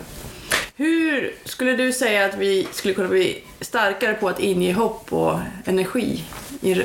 Hur 0.76 1.34
skulle 1.44 1.76
du 1.76 1.92
säga 1.92 2.24
att 2.24 2.38
vi 2.38 2.68
skulle 2.72 2.94
kunna 2.94 3.08
bli 3.08 3.42
starkare 3.60 4.14
på 4.14 4.28
att 4.28 4.40
inge 4.40 4.72
hopp 4.72 5.12
och 5.12 5.38
energi 5.64 6.24
i 6.60 6.82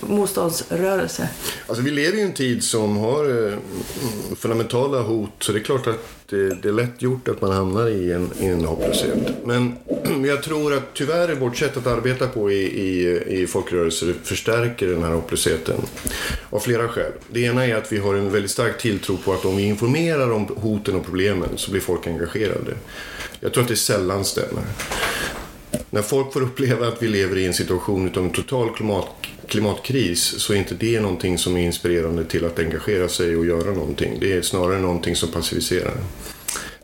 motståndsrörelse? 0.00 1.28
Alltså 1.66 1.84
vi 1.84 1.90
lever 1.90 2.18
i 2.18 2.22
en 2.22 2.32
tid 2.32 2.64
som 2.64 2.96
har 2.96 3.24
eh, 3.24 3.52
mm, 3.52 4.36
fundamentala 4.36 5.02
hot 5.02 5.30
så 5.38 5.52
det 5.52 5.58
är 5.58 5.62
klart 5.62 5.86
att 5.86 6.23
det, 6.34 6.54
det, 6.54 6.68
är 6.68 6.72
lätt 6.72 7.02
gjort 7.02 7.28
att 7.28 7.40
man 7.40 7.50
hamnar 7.52 7.88
i 7.88 8.12
en, 8.12 8.30
i 8.40 8.46
en 8.46 8.64
hopplöshet. 8.64 9.18
Men 9.44 9.74
jag 10.26 10.42
tror 10.42 10.74
att 10.74 10.94
tyvärr 10.94 11.34
vårt 11.34 11.56
sätt 11.56 11.76
att 11.76 11.86
arbeta 11.86 12.26
på 12.26 12.50
i, 12.50 12.62
i, 12.62 13.22
i 13.42 13.46
folkrörelser 13.46 14.14
förstärker 14.22 14.86
den 14.86 15.02
här 15.02 15.10
hopplösheten 15.10 15.76
av 16.50 16.58
flera 16.58 16.88
skäl. 16.88 17.12
Det 17.30 17.40
ena 17.40 17.66
är 17.66 17.74
att 17.74 17.92
vi 17.92 17.98
har 17.98 18.14
en 18.14 18.32
väldigt 18.32 18.50
stark 18.50 18.78
tilltro 18.78 19.16
på 19.16 19.32
att 19.32 19.44
om 19.44 19.56
vi 19.56 19.62
informerar 19.62 20.30
om 20.30 20.46
hoten 20.56 20.94
och 20.94 21.04
problemen 21.04 21.48
så 21.56 21.70
blir 21.70 21.80
folk 21.80 22.06
engagerade. 22.06 22.74
Jag 23.40 23.52
tror 23.52 23.62
att 23.62 23.68
det 23.68 23.76
sällan 23.76 24.24
stämmer. 24.24 24.62
När 25.90 26.02
folk 26.02 26.32
får 26.32 26.42
uppleva 26.42 26.88
att 26.88 27.02
vi 27.02 27.08
lever 27.08 27.36
i 27.38 27.46
en 27.46 27.54
situation 27.54 28.10
av 28.16 28.24
en 28.24 28.30
total 28.30 28.74
klimat, 28.74 29.06
klimatkris 29.48 30.40
så 30.40 30.52
är 30.52 30.56
inte 30.56 30.74
det 30.74 31.00
någonting 31.00 31.38
som 31.38 31.56
är 31.56 31.60
inspirerande 31.60 32.24
till 32.24 32.44
att 32.44 32.58
engagera 32.58 33.08
sig 33.08 33.36
och 33.36 33.46
göra 33.46 33.72
någonting. 33.72 34.18
Det 34.20 34.32
är 34.32 34.42
snarare 34.42 34.78
någonting 34.78 35.16
som 35.16 35.28
passiviserar. 35.28 35.94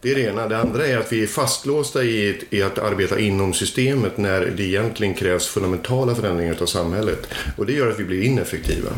Det 0.02 0.10
är 0.10 0.14
det 0.14 0.20
ena. 0.20 0.48
Det 0.48 0.58
andra 0.58 0.86
är 0.86 0.98
att 0.98 1.12
vi 1.12 1.22
är 1.22 1.26
fastlåsta 1.26 2.04
i, 2.04 2.44
i, 2.50 2.62
att 2.62 2.78
arbeta 2.78 3.18
inom 3.20 3.54
systemet 3.54 4.18
när 4.18 4.40
det 4.40 4.62
egentligen 4.62 5.14
krävs 5.14 5.46
fundamentala 5.46 6.14
förändringar 6.14 6.56
av 6.62 6.66
samhället. 6.66 7.26
Och 7.56 7.66
det 7.66 7.72
gör 7.72 7.90
att 7.90 8.00
vi 8.00 8.04
blir 8.04 8.22
ineffektiva. 8.22 8.90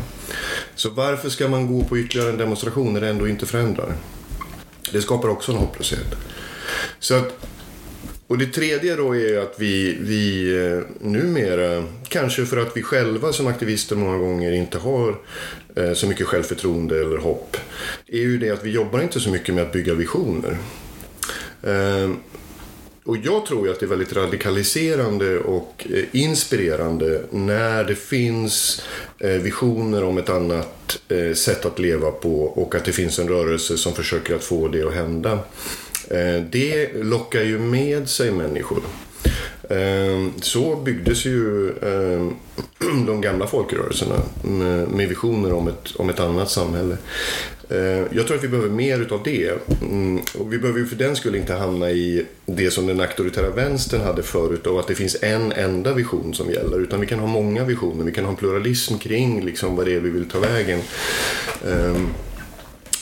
Så 0.75 0.89
varför 0.89 1.29
ska 1.29 1.47
man 1.47 1.67
gå 1.67 1.83
på 1.83 1.97
ytterligare 1.97 2.29
en 2.29 2.37
demonstration 2.37 2.93
när 2.93 3.01
det 3.01 3.09
ändå 3.09 3.27
inte 3.27 3.45
förändrar? 3.45 3.95
Det 4.91 5.01
skapar 5.01 5.29
också 5.29 5.51
en 5.51 5.57
hopplöshet. 5.57 6.15
Så 6.99 7.15
att 7.15 7.47
och 8.33 8.39
det 8.39 8.45
tredje 8.45 8.95
då 8.95 9.15
är 9.15 9.37
att 9.37 9.53
vi, 9.57 9.97
vi 10.01 10.55
eh, 10.65 11.07
numera, 11.07 11.83
kanske 12.07 12.45
för 12.45 12.57
att 12.57 12.77
vi 12.77 12.83
själva 12.83 13.33
som 13.33 13.47
aktivister 13.47 13.95
många 13.95 14.17
gånger 14.17 14.51
inte 14.51 14.77
har 14.77 15.15
eh, 15.75 15.93
så 15.93 16.07
mycket 16.07 16.27
självförtroende 16.27 17.01
eller 17.01 17.17
hopp, 17.17 17.57
är 18.07 18.19
ju 18.19 18.37
det 18.37 18.49
att 18.49 18.63
vi 18.63 18.71
jobbar 18.71 19.01
inte 19.01 19.19
så 19.19 19.29
mycket 19.29 19.55
med 19.55 19.63
att 19.63 19.71
bygga 19.71 19.93
visioner. 19.93 20.57
Eh, 21.63 22.11
och 23.03 23.17
jag 23.17 23.45
tror 23.45 23.67
ju 23.67 23.73
att 23.73 23.79
det 23.79 23.85
är 23.85 23.87
väldigt 23.87 24.13
radikaliserande 24.13 25.39
och 25.39 25.87
inspirerande 26.11 27.21
när 27.31 27.83
det 27.83 27.95
finns 27.95 28.81
visioner 29.19 30.03
om 30.03 30.17
ett 30.17 30.29
annat 30.29 30.99
sätt 31.35 31.65
att 31.65 31.79
leva 31.79 32.11
på 32.11 32.43
och 32.43 32.75
att 32.75 32.85
det 32.85 32.91
finns 32.91 33.19
en 33.19 33.27
rörelse 33.27 33.77
som 33.77 33.93
försöker 33.93 34.35
att 34.35 34.43
få 34.43 34.67
det 34.67 34.83
att 34.83 34.93
hända. 34.93 35.39
Eh, 36.09 36.43
det 36.51 36.89
lockar 36.93 37.41
ju 37.41 37.59
med 37.59 38.09
sig 38.09 38.31
människor. 38.31 38.81
Eh, 39.69 40.27
så 40.41 40.75
byggdes 40.75 41.25
ju 41.25 41.69
eh, 41.69 42.27
de 43.07 43.21
gamla 43.21 43.47
folkrörelserna 43.47 44.15
med, 44.87 45.09
visioner 45.09 45.53
om 45.53 45.67
ett, 45.67 45.95
om 45.95 46.09
ett 46.09 46.19
annat 46.19 46.51
samhälle. 46.51 46.97
Jag 48.09 48.27
tror 48.27 48.37
att 48.37 48.43
vi 48.43 48.47
behöver 48.47 48.69
mer 48.69 48.99
utav 48.99 49.23
det. 49.23 49.51
Mm, 49.81 50.21
och 50.37 50.53
vi 50.53 50.57
behöver 50.57 50.79
ju 50.79 50.85
för 50.85 50.95
den 50.95 51.15
skull 51.15 51.35
inte 51.35 51.53
hamna 51.53 51.91
i 51.91 52.25
det 52.45 52.71
som 52.71 52.87
den 52.87 53.01
auktoritära 53.01 53.49
vänstern 53.49 54.01
hade 54.01 54.23
förut 54.23 54.67
och 54.67 54.79
att 54.79 54.87
det 54.87 54.95
finns 54.95 55.23
en 55.23 55.51
enda 55.51 55.93
vision 55.93 56.33
som 56.33 56.49
gäller. 56.51 56.79
Utan 56.79 56.99
vi 56.99 57.07
kan 57.07 57.19
ha 57.19 57.27
många 57.27 57.63
visioner. 57.63 58.05
Vi 58.05 58.11
kan 58.11 58.23
ha 58.23 58.31
en 58.31 58.37
pluralism 58.37 58.97
kring 58.97 59.45
liksom 59.45 59.75
vad 59.75 59.85
det 59.85 59.95
är 59.95 59.99
vi 59.99 60.09
vill 60.09 60.29
ta 60.29 60.39
vägen. 60.39 60.79
Ehm, 61.67 62.07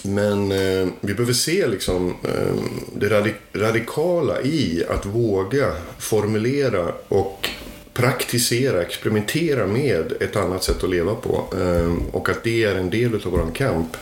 men 0.03 0.51
eh, 0.51 0.87
vi 1.01 1.13
behöver 1.13 1.33
se 1.33 1.67
liksom, 1.67 2.15
eh, 2.23 2.63
det 2.95 3.09
radik 3.09 3.35
radikala 3.53 4.41
i 4.41 4.83
att 4.89 5.05
våga 5.05 5.73
formulera 5.97 6.93
och 7.07 7.49
praktisera, 7.93 8.81
experimentera 8.81 9.67
med 9.67 10.13
ett 10.19 10.35
annat 10.35 10.63
sätt 10.63 10.83
att 10.83 10.89
leva 10.89 11.15
på. 11.15 11.45
Eh, 11.53 12.15
och 12.15 12.29
att 12.29 12.43
det 12.43 12.63
är 12.63 12.75
en 12.75 12.89
del 12.89 13.15
av 13.15 13.31
vår 13.31 13.55
kamp. 13.55 13.97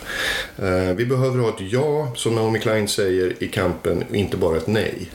Eh, 0.56 0.94
vi 0.96 1.06
behöver 1.06 1.38
ha 1.38 1.48
ett 1.48 1.72
ja, 1.72 2.12
som 2.16 2.34
Naomi 2.34 2.58
Klein 2.58 2.88
säger, 2.88 3.42
i 3.42 3.48
kampen, 3.48 4.04
inte 4.12 4.36
bara 4.36 4.56
ett 4.56 4.66
nej. 4.66 5.10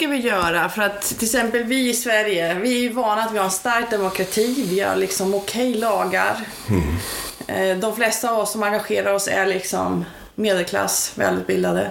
Ska 0.00 0.08
vi 0.08 0.18
göra? 0.18 0.68
För 0.68 0.82
att 0.82 1.02
till 1.02 1.24
exempel 1.24 1.64
vi 1.64 1.88
i 1.88 1.94
Sverige, 1.94 2.54
vi 2.54 2.76
är 2.76 2.80
ju 2.80 2.88
vana 2.88 3.22
att 3.22 3.32
vi 3.32 3.38
har 3.38 3.44
en 3.44 3.50
stark 3.50 3.90
demokrati. 3.90 4.66
Vi 4.70 4.80
har 4.80 4.96
liksom 4.96 5.34
okej 5.34 5.70
okay 5.70 5.80
lagar. 5.80 6.36
Mm. 7.46 7.80
De 7.80 7.96
flesta 7.96 8.30
av 8.30 8.38
oss 8.38 8.52
som 8.52 8.62
engagerar 8.62 9.14
oss 9.14 9.28
är 9.28 9.46
liksom 9.46 10.04
medelklass, 10.34 11.12
välutbildade 11.14 11.90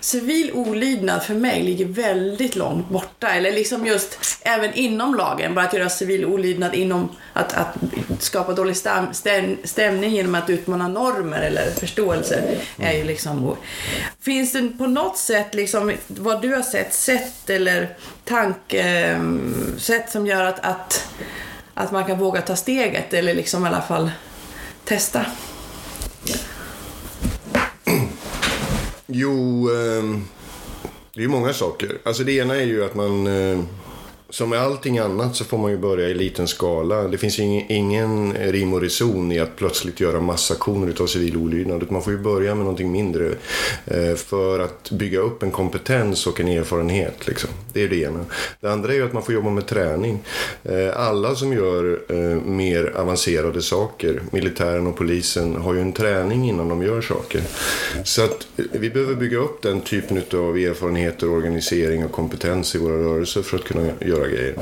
civil 0.00 0.52
olydnad 0.52 1.22
för 1.22 1.34
mig 1.34 1.62
ligger 1.62 1.84
väldigt 1.84 2.56
långt 2.56 2.88
borta. 2.88 3.28
Eller 3.28 3.52
liksom 3.52 3.86
just 3.86 4.29
även 4.56 4.74
inom 4.74 5.14
lagen. 5.14 5.54
Bara 5.54 5.64
att 5.64 5.72
göra 5.72 5.88
civil 5.88 6.24
olydnad 6.24 6.74
inom 6.74 7.08
att, 7.32 7.54
att 7.54 7.76
skapa 8.18 8.52
dålig 8.52 8.76
stäm, 8.76 9.14
stäm, 9.14 9.56
stämning 9.64 10.10
genom 10.10 10.34
att 10.34 10.50
utmana 10.50 10.88
normer 10.88 11.42
eller 11.42 11.70
förståelse. 11.70 12.58
Är 12.78 12.92
ju 12.92 13.04
liksom, 13.04 13.56
finns 14.20 14.52
det 14.52 14.68
på 14.78 14.86
något 14.86 15.18
sätt, 15.18 15.54
liksom, 15.54 15.92
vad 16.06 16.42
du 16.42 16.54
har 16.54 16.62
sett, 16.62 16.94
sätt 16.94 17.50
eller 17.50 17.96
tankesätt 18.24 20.06
eh, 20.06 20.10
som 20.10 20.26
gör 20.26 20.44
att, 20.44 20.60
att, 20.60 21.08
att 21.74 21.92
man 21.92 22.04
kan 22.04 22.18
våga 22.18 22.42
ta 22.42 22.56
steget 22.56 23.14
eller 23.14 23.34
liksom 23.34 23.64
i 23.64 23.68
alla 23.68 23.82
fall 23.82 24.10
testa? 24.84 25.26
Jo, 29.06 29.68
ehm, 29.70 30.24
det 31.14 31.24
är 31.24 31.28
många 31.28 31.52
saker. 31.52 31.98
Alltså 32.04 32.24
det 32.24 32.32
ena 32.32 32.56
är 32.56 32.64
ju 32.64 32.84
att 32.84 32.94
man 32.94 33.26
eh, 33.26 33.58
som 34.30 34.50
med 34.50 34.60
allting 34.60 34.98
annat 34.98 35.36
så 35.36 35.44
får 35.44 35.58
man 35.58 35.70
ju 35.70 35.76
börja 35.76 36.08
i 36.08 36.14
liten 36.14 36.48
skala. 36.48 37.02
Det 37.02 37.18
finns 37.18 37.38
ingen, 37.38 37.64
ingen 37.68 38.34
rim 38.34 38.72
och 38.72 38.80
reson 38.80 39.32
i 39.32 39.38
att 39.38 39.56
plötsligt 39.56 40.00
göra 40.00 40.20
massaktioner 40.20 41.02
av 41.02 41.06
civil 41.06 41.36
olydnad. 41.36 41.90
Man 41.90 42.02
får 42.02 42.12
ju 42.12 42.18
börja 42.18 42.54
med 42.54 42.64
någonting 42.64 42.92
mindre 42.92 43.32
eh, 43.84 44.14
för 44.14 44.58
att 44.60 44.90
bygga 44.90 45.18
upp 45.18 45.42
en 45.42 45.50
kompetens 45.50 46.26
och 46.26 46.40
en 46.40 46.48
erfarenhet. 46.48 47.26
Liksom. 47.26 47.50
Det 47.72 47.82
är 47.82 47.88
det 47.88 47.96
ena. 47.96 48.24
Det 48.60 48.72
andra 48.72 48.92
är 48.92 48.96
ju 48.96 49.04
att 49.04 49.12
man 49.12 49.22
får 49.22 49.34
jobba 49.34 49.50
med 49.50 49.66
träning. 49.66 50.18
Eh, 50.64 50.96
alla 50.96 51.34
som 51.34 51.52
gör 51.52 52.00
eh, 52.08 52.42
mer 52.44 52.92
avancerade 52.96 53.62
saker, 53.62 54.22
militären 54.30 54.86
och 54.86 54.96
polisen, 54.96 55.56
har 55.56 55.74
ju 55.74 55.80
en 55.80 55.92
träning 55.92 56.48
innan 56.48 56.68
de 56.68 56.82
gör 56.82 57.00
saker. 57.00 57.42
Så 58.04 58.24
att 58.24 58.46
vi 58.54 58.90
behöver 58.90 59.14
bygga 59.14 59.38
upp 59.38 59.62
den 59.62 59.80
typen 59.80 60.16
av 60.16 60.56
erfarenheter, 60.56 61.30
organisering 61.30 62.04
och 62.04 62.12
kompetens 62.12 62.74
i 62.74 62.78
våra 62.78 62.94
rörelser 62.94 63.42
för 63.42 63.56
att 63.56 63.64
kunna 63.64 63.88
göra 64.00 64.19
göra 64.20 64.30
grejer. 64.30 64.54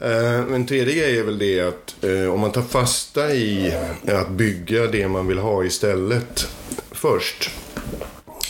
Eh, 0.00 0.54
en 0.54 0.66
tredje 0.66 0.94
grej 0.94 1.18
är 1.18 1.22
väl 1.22 1.38
det 1.38 1.60
att 1.60 2.04
eh, 2.04 2.34
om 2.34 2.40
man 2.40 2.52
tar 2.52 2.62
fasta 2.62 3.34
i 3.34 3.74
att 4.08 4.30
bygga 4.30 4.86
det 4.86 5.08
man 5.08 5.26
vill 5.26 5.38
ha 5.38 5.64
istället 5.64 6.48
först 6.90 7.50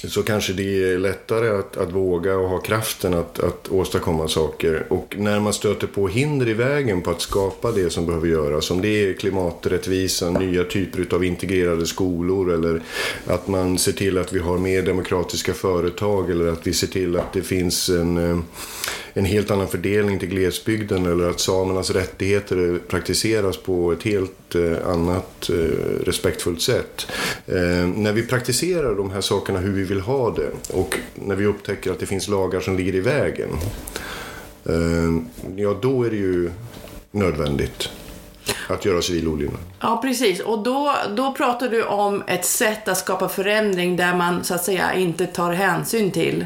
så 0.08 0.22
kanske 0.22 0.52
det 0.52 0.92
är 0.92 0.98
lättare 0.98 1.48
att, 1.48 1.76
att 1.76 1.92
våga 1.92 2.36
och 2.36 2.48
ha 2.48 2.58
kraften 2.58 3.14
att, 3.14 3.38
att 3.38 3.68
åstadkomma 3.68 4.28
saker. 4.28 4.86
Och 4.88 5.14
när 5.18 5.40
man 5.40 5.52
stöter 5.52 5.86
på 5.86 6.08
hinder 6.08 6.48
i 6.48 6.52
vägen 6.54 7.02
på 7.02 7.10
att 7.10 7.20
skapa 7.20 7.72
det 7.72 7.90
som 7.90 8.06
behöver 8.06 8.28
göras, 8.28 8.70
om 8.70 8.82
det 8.82 8.88
är 8.88 9.12
klimaträttvisa, 9.12 10.30
nya 10.30 10.64
typer 10.64 11.14
av 11.14 11.24
integrerade 11.24 11.86
skolor 11.86 12.52
eller 12.52 12.82
att 13.26 13.48
man 13.48 13.78
ser 13.78 13.92
till 13.92 14.18
att 14.18 14.32
vi 14.32 14.38
har 14.38 14.58
mer 14.58 14.82
demokratiska 14.82 15.54
företag 15.54 16.30
eller 16.30 16.46
att 16.46 16.66
vi 16.66 16.72
ser 16.72 16.86
till 16.86 17.16
att 17.16 17.32
det 17.32 17.42
finns 17.42 17.88
en 17.88 18.30
eh, 18.30 18.38
en 19.18 19.24
helt 19.24 19.50
annan 19.50 19.68
fördelning 19.68 20.18
till 20.18 20.28
glesbygden 20.28 21.06
eller 21.06 21.30
att 21.30 21.40
samernas 21.40 21.90
rättigheter 21.90 22.78
praktiseras 22.88 23.56
på 23.56 23.92
ett 23.92 24.02
helt 24.02 24.54
eh, 24.54 24.88
annat 24.88 25.50
eh, 25.50 25.54
respektfullt 26.04 26.62
sätt. 26.62 27.06
Eh, 27.46 27.86
när 27.94 28.12
vi 28.12 28.26
praktiserar 28.26 28.94
de 28.94 29.10
här 29.10 29.20
sakerna 29.20 29.58
hur 29.58 29.72
vi 29.72 29.84
vill 29.84 30.00
ha 30.00 30.30
det 30.30 30.50
och 30.72 30.98
när 31.14 31.36
vi 31.36 31.46
upptäcker 31.46 31.90
att 31.92 31.98
det 31.98 32.06
finns 32.06 32.28
lagar 32.28 32.60
som 32.60 32.76
ligger 32.76 32.94
i 32.94 33.00
vägen. 33.00 33.48
Ja, 35.56 35.78
då 35.82 36.02
är 36.02 36.10
det 36.10 36.16
ju 36.16 36.50
nödvändigt 37.10 37.88
att 38.68 38.84
göra 38.84 39.02
civil 39.02 39.28
olydnad. 39.28 39.60
Ja, 39.80 39.98
precis. 40.02 40.40
Och 40.40 40.62
då, 40.62 40.94
då 41.16 41.32
pratar 41.32 41.68
du 41.68 41.82
om 41.82 42.22
ett 42.26 42.44
sätt 42.44 42.88
att 42.88 42.98
skapa 42.98 43.28
förändring 43.28 43.96
där 43.96 44.14
man 44.14 44.44
så 44.44 44.54
att 44.54 44.64
säga 44.64 44.94
inte 44.94 45.26
tar 45.26 45.52
hänsyn 45.52 46.10
till 46.10 46.44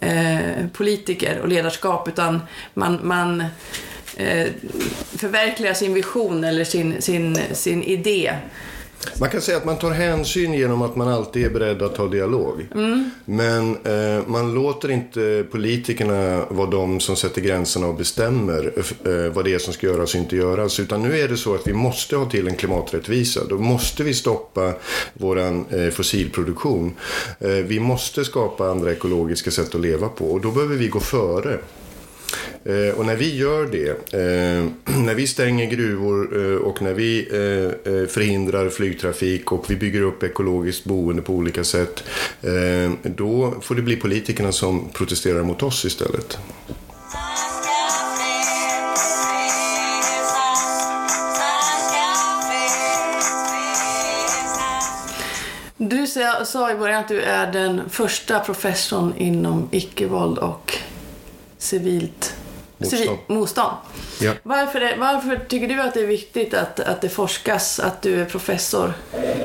eh, 0.00 0.66
politiker 0.72 1.38
och 1.40 1.48
ledarskap 1.48 2.08
utan 2.08 2.40
man, 2.74 2.98
man 3.02 3.40
eh, 4.16 4.46
förverkligar 5.16 5.74
sin 5.74 5.94
vision 5.94 6.44
eller 6.44 6.64
sin, 6.64 7.02
sin, 7.02 7.38
sin 7.52 7.82
idé 7.82 8.32
man 9.20 9.30
kan 9.30 9.40
säga 9.40 9.56
att 9.56 9.64
man 9.64 9.78
tar 9.78 9.90
hänsyn 9.90 10.52
genom 10.52 10.82
att 10.82 10.96
man 10.96 11.08
alltid 11.08 11.46
är 11.46 11.50
beredd 11.50 11.82
att 11.82 11.94
ta 11.94 12.08
dialog. 12.08 12.66
Mm. 12.74 13.10
Men 13.24 13.76
eh, 13.84 14.26
man 14.26 14.54
låter 14.54 14.90
inte 14.90 15.44
politikerna 15.50 16.44
vara 16.50 16.70
de 16.70 17.00
som 17.00 17.16
sätter 17.16 17.40
gränserna 17.40 17.86
och 17.86 17.94
bestämmer 17.94 18.72
eh, 19.04 19.32
vad 19.32 19.44
det 19.44 19.54
är 19.54 19.58
som 19.58 19.72
ska 19.72 19.86
göras 19.86 20.14
och 20.14 20.20
inte 20.20 20.36
göras. 20.36 20.80
Utan 20.80 21.02
nu 21.02 21.18
är 21.18 21.28
det 21.28 21.36
så 21.36 21.54
att 21.54 21.66
vi 21.66 21.72
måste 21.72 22.16
ha 22.16 22.30
till 22.30 22.48
en 22.48 22.56
klimaträttvisa. 22.56 23.40
Då 23.48 23.58
måste 23.58 24.02
vi 24.02 24.14
stoppa 24.14 24.72
vår 25.12 25.38
eh, 25.38 25.90
fossilproduktion. 25.90 26.94
Eh, 27.38 27.48
vi 27.50 27.80
måste 27.80 28.24
skapa 28.24 28.70
andra 28.70 28.92
ekologiska 28.92 29.50
sätt 29.50 29.74
att 29.74 29.80
leva 29.80 30.08
på 30.08 30.24
och 30.24 30.40
då 30.40 30.50
behöver 30.50 30.76
vi 30.76 30.88
gå 30.88 31.00
före. 31.00 31.58
Eh, 32.64 32.98
och 32.98 33.06
när 33.06 33.16
vi 33.16 33.36
gör 33.36 33.66
det, 33.66 33.88
eh, 33.88 34.64
när 34.98 35.14
vi 35.14 35.26
stänger 35.26 35.66
gruvor 35.66 36.44
eh, 36.44 36.56
och 36.56 36.82
när 36.82 36.94
vi 36.94 37.28
eh, 37.32 37.92
eh, 37.94 38.06
förhindrar 38.06 38.68
flygtrafik 38.68 39.52
och 39.52 39.70
vi 39.70 39.76
bygger 39.76 40.02
upp 40.02 40.22
ekologiskt 40.22 40.84
boende 40.84 41.22
på 41.22 41.32
olika 41.32 41.64
sätt, 41.64 42.04
eh, 42.42 42.92
då 43.02 43.54
får 43.62 43.74
det 43.74 43.82
bli 43.82 43.96
politikerna 43.96 44.52
som 44.52 44.88
protesterar 44.88 45.42
mot 45.42 45.62
oss 45.62 45.84
istället. 45.84 46.38
Du 55.76 56.06
sa 56.44 56.70
i 56.72 56.74
början 56.74 57.00
att 57.00 57.08
du 57.08 57.20
är 57.20 57.52
den 57.52 57.90
första 57.90 58.40
professorn 58.40 59.14
inom 59.16 59.68
icke-våld 59.70 60.38
och 60.38 60.78
civilt 61.58 62.34
motstånd. 62.80 63.18
Motstånd. 63.26 63.76
Ja. 64.20 64.32
Varför, 64.42 64.80
är, 64.80 64.98
varför 64.98 65.40
tycker 65.48 65.68
du 65.68 65.82
att 65.82 65.94
det 65.94 66.00
är 66.00 66.06
viktigt 66.06 66.54
att, 66.54 66.80
att 66.80 67.00
det 67.00 67.08
forskas, 67.08 67.80
att 67.80 68.02
du 68.02 68.20
är 68.20 68.24
professor 68.24 68.92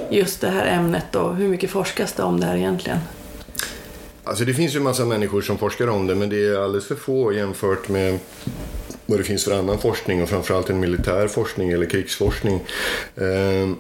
just 0.09 0.41
det 0.41 0.49
här 0.49 0.65
ämnet 0.65 1.15
och 1.15 1.35
hur 1.35 1.47
mycket 1.47 1.69
forskas 1.69 2.13
det 2.13 2.23
om 2.23 2.39
det 2.39 2.45
här 2.45 2.55
egentligen? 2.55 2.99
Alltså 4.23 4.45
det 4.45 4.53
finns 4.53 4.75
ju 4.75 4.77
en 4.77 4.83
massa 4.83 5.05
människor 5.05 5.41
som 5.41 5.57
forskar 5.57 5.87
om 5.87 6.07
det 6.07 6.15
men 6.15 6.29
det 6.29 6.47
är 6.47 6.63
alldeles 6.63 6.87
för 6.87 6.95
få 6.95 7.33
jämfört 7.33 7.89
med 7.89 8.19
vad 9.05 9.19
det 9.19 9.23
finns 9.23 9.43
för 9.43 9.59
annan 9.59 9.79
forskning 9.79 10.23
och 10.23 10.29
framförallt 10.29 10.69
en 10.69 10.79
militär 10.79 11.27
forskning 11.27 11.71
eller 11.71 11.85
krigsforskning. 11.85 12.59
Ehm, 13.17 13.75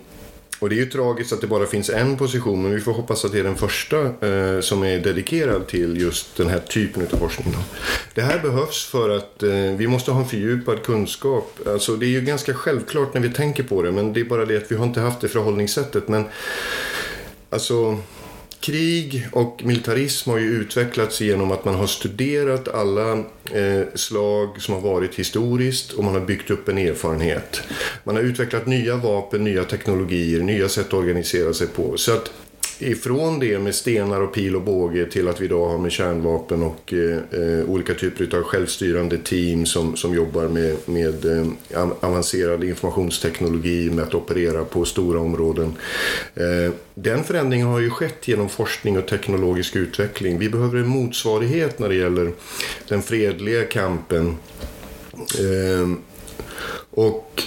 och 0.59 0.69
det 0.69 0.75
är 0.75 0.77
ju 0.77 0.85
tragiskt 0.85 1.33
att 1.33 1.41
det 1.41 1.47
bara 1.47 1.65
finns 1.65 1.89
en 1.89 2.17
position 2.17 2.61
men 2.61 2.75
vi 2.75 2.81
får 2.81 2.93
hoppas 2.93 3.25
att 3.25 3.31
det 3.31 3.39
är 3.39 3.43
den 3.43 3.55
första 3.55 4.01
eh, 4.01 4.61
som 4.61 4.83
är 4.83 4.99
dedikerad 4.99 5.67
till 5.67 6.01
just 6.01 6.37
den 6.37 6.49
här 6.49 6.59
typen 6.59 7.07
av 7.13 7.17
forskning. 7.17 7.53
Då. 7.53 7.59
Det 8.13 8.21
här 8.21 8.39
behövs 8.39 8.85
för 8.85 9.09
att 9.09 9.43
eh, 9.43 9.49
vi 9.51 9.87
måste 9.87 10.11
ha 10.11 10.21
en 10.21 10.27
fördjupad 10.27 10.83
kunskap. 10.83 11.59
Alltså, 11.67 11.95
det 11.95 12.05
är 12.05 12.09
ju 12.09 12.21
ganska 12.21 12.53
självklart 12.53 13.13
när 13.13 13.21
vi 13.21 13.29
tänker 13.29 13.63
på 13.63 13.81
det 13.81 13.91
men 13.91 14.13
det 14.13 14.19
är 14.19 14.25
bara 14.25 14.45
det 14.45 14.57
att 14.57 14.71
vi 14.71 14.75
har 14.75 14.85
inte 14.85 14.99
haft 14.99 15.21
det 15.21 15.27
förhållningssättet. 15.27 16.07
Men 16.07 16.25
alltså 17.49 17.97
krig 18.65 19.27
och 19.31 19.61
militarism 19.63 20.29
har 20.29 20.37
ju 20.37 20.49
utvecklats 20.49 21.21
genom 21.21 21.51
att 21.51 21.65
man 21.65 21.75
har 21.75 21.87
studerat 21.87 22.67
alla 22.67 23.11
eh, 23.51 23.87
slag 23.95 24.61
som 24.61 24.73
har 24.73 24.81
varit 24.81 25.15
historiskt 25.15 25.91
och 25.91 26.03
man 26.03 26.13
har 26.13 26.21
byggt 26.21 26.49
upp 26.49 26.69
en 26.69 26.77
erfarenhet. 26.77 27.61
Man 28.03 28.15
har 28.15 28.23
utvecklat 28.23 28.67
nya 28.67 28.95
vapen, 28.95 29.43
nya 29.43 29.63
teknologier, 29.63 30.39
nya 30.39 30.69
sätt 30.69 30.87
att 30.87 30.93
organisera 30.93 31.53
sig 31.53 31.67
på. 31.67 31.97
Så 31.97 32.13
att 32.13 32.31
ifrån 32.79 33.39
det 33.39 33.59
med 33.59 33.75
stenar 33.75 34.21
och 34.21 34.33
pil 34.33 34.55
och 34.55 34.61
båge 34.61 35.05
till 35.05 35.27
att 35.27 35.41
vi 35.41 35.45
idag 35.45 35.69
har 35.69 35.77
med 35.77 35.91
kärnvapen 35.91 36.63
och 36.63 36.93
eh, 36.93 37.17
eh 37.31 37.69
olika 37.69 37.93
typer 37.93 38.37
av 38.37 38.43
självstyrande 38.43 39.17
team 39.17 39.65
som, 39.65 39.95
som 39.95 40.15
jobbar 40.15 40.47
med, 40.47 40.77
med 40.85 41.25
eh, 41.25 41.87
avancerad 41.99 42.63
informationsteknologi 42.63 43.89
med 43.89 44.03
att 44.03 44.13
operera 44.13 44.63
på 44.63 44.85
stora 44.85 45.19
områden. 45.19 45.73
Eh, 46.35 46.73
den 46.93 47.23
förändringen 47.23 47.67
har 47.67 47.79
ju 47.79 47.89
skett 47.89 48.27
genom 48.27 48.49
forskning 48.49 48.97
och 48.97 49.07
teknologisk 49.07 49.75
utveckling. 49.75 50.39
Vi 50.39 50.49
behöver 50.49 50.77
en 50.77 50.87
motsvarighet 50.87 51.79
när 51.79 51.89
det 51.89 51.95
gäller 51.95 52.31
den 52.87 53.01
fredliga 53.01 53.63
kampen. 53.63 54.37
Eh, 55.13 55.89
och 56.89 57.43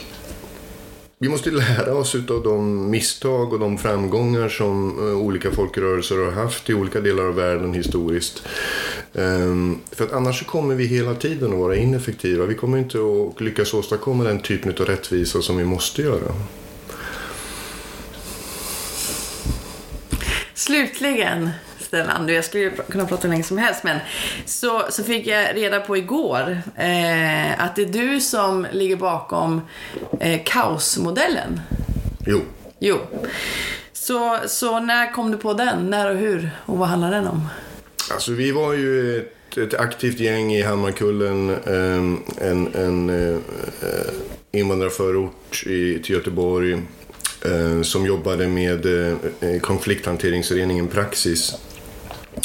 vi 1.21 1.29
måste 1.29 1.51
lära 1.51 1.95
oss 1.95 2.15
av 2.15 2.43
de 2.43 2.91
misstag 2.91 3.53
och 3.53 3.59
de 3.59 3.79
framgångar 3.79 4.49
som 4.49 4.99
eh, 4.99 5.17
olika 5.17 5.51
folkrörelser 5.51 6.17
har 6.17 6.33
haft 6.33 6.71
i 6.71 6.75
olika 6.75 7.01
delar 7.01 7.25
av 7.25 7.35
världen 7.35 7.75
historiskt. 7.75 8.43
Ehm, 9.15 9.79
för 9.93 10.05
att 10.05 10.13
annars 10.13 10.47
kommer 10.47 10.75
vi 10.75 10.87
hela 10.87 11.15
tiden 11.15 11.53
att 11.53 11.59
vara 11.59 11.77
ineffektiva. 11.77 12.47
Vi 12.47 12.55
kommer 12.55 12.79
inte 12.79 12.99
att 12.99 13.41
lyckas 13.41 13.75
åstadkomma 13.75 14.25
den 14.25 14.41
typen 14.41 14.75
av 14.81 14.85
rättvisa 14.85 15.43
som 15.43 15.57
vi 15.57 15.65
måste 15.65 16.03
göra. 16.03 16.35
Slutligen, 20.55 21.51
Stellan, 21.89 22.29
jag 22.29 22.45
skulle 22.45 22.71
kunna 22.71 23.07
prata 23.07 23.23
hur 23.23 23.29
länge 23.29 23.43
som 23.43 23.59
helst, 23.59 23.85
men 23.85 23.99
så, 24.45 24.83
så 24.91 25.05
fick 25.05 25.27
jag 25.27 25.57
reda 25.57 25.81
på 25.81 25.97
igår 25.97 26.63
eh, 26.77 27.65
att 27.65 27.77
det 27.77 27.83
är 27.83 27.93
du 27.93 28.21
som 28.21 28.67
ligger 28.73 28.97
bakom 28.97 29.61
eh, 30.21 30.41
kaosmodellen. 30.45 31.61
Jo. 32.27 32.41
Jo. 32.79 32.99
Så, 33.93 34.39
så 34.47 34.81
när 34.81 35.13
kom 35.13 35.31
du 35.31 35.39
på 35.39 35.53
den? 35.55 35.91
När 35.91 36.11
och 36.11 36.17
hur? 36.17 36.51
Och 36.67 36.79
vad 36.79 36.89
handlar 36.89 37.11
den 37.11 37.27
om? 37.27 37.47
Alltså 38.11 38.33
vi 38.33 38.53
var 38.53 38.73
ju 38.73 39.19
ett, 39.19 39.59
ett 39.59 39.75
aktivt 39.75 40.21
gäng 40.21 40.55
i 40.55 40.63
Hammarkullen, 40.63 41.51
eh, 41.51 42.49
en, 42.49 42.75
en 42.75 43.11
eh, 43.33 43.39
invandrarförort 44.53 45.67
i, 45.67 45.99
till 46.03 46.15
Göteborg 46.15 46.73
eh, 47.45 47.83
som 47.83 48.07
jobbade 48.07 48.49
med 48.49 48.87
eh, 48.87 49.61
konflikthanteringsföreningen 49.61 50.89
Praxis 50.89 51.55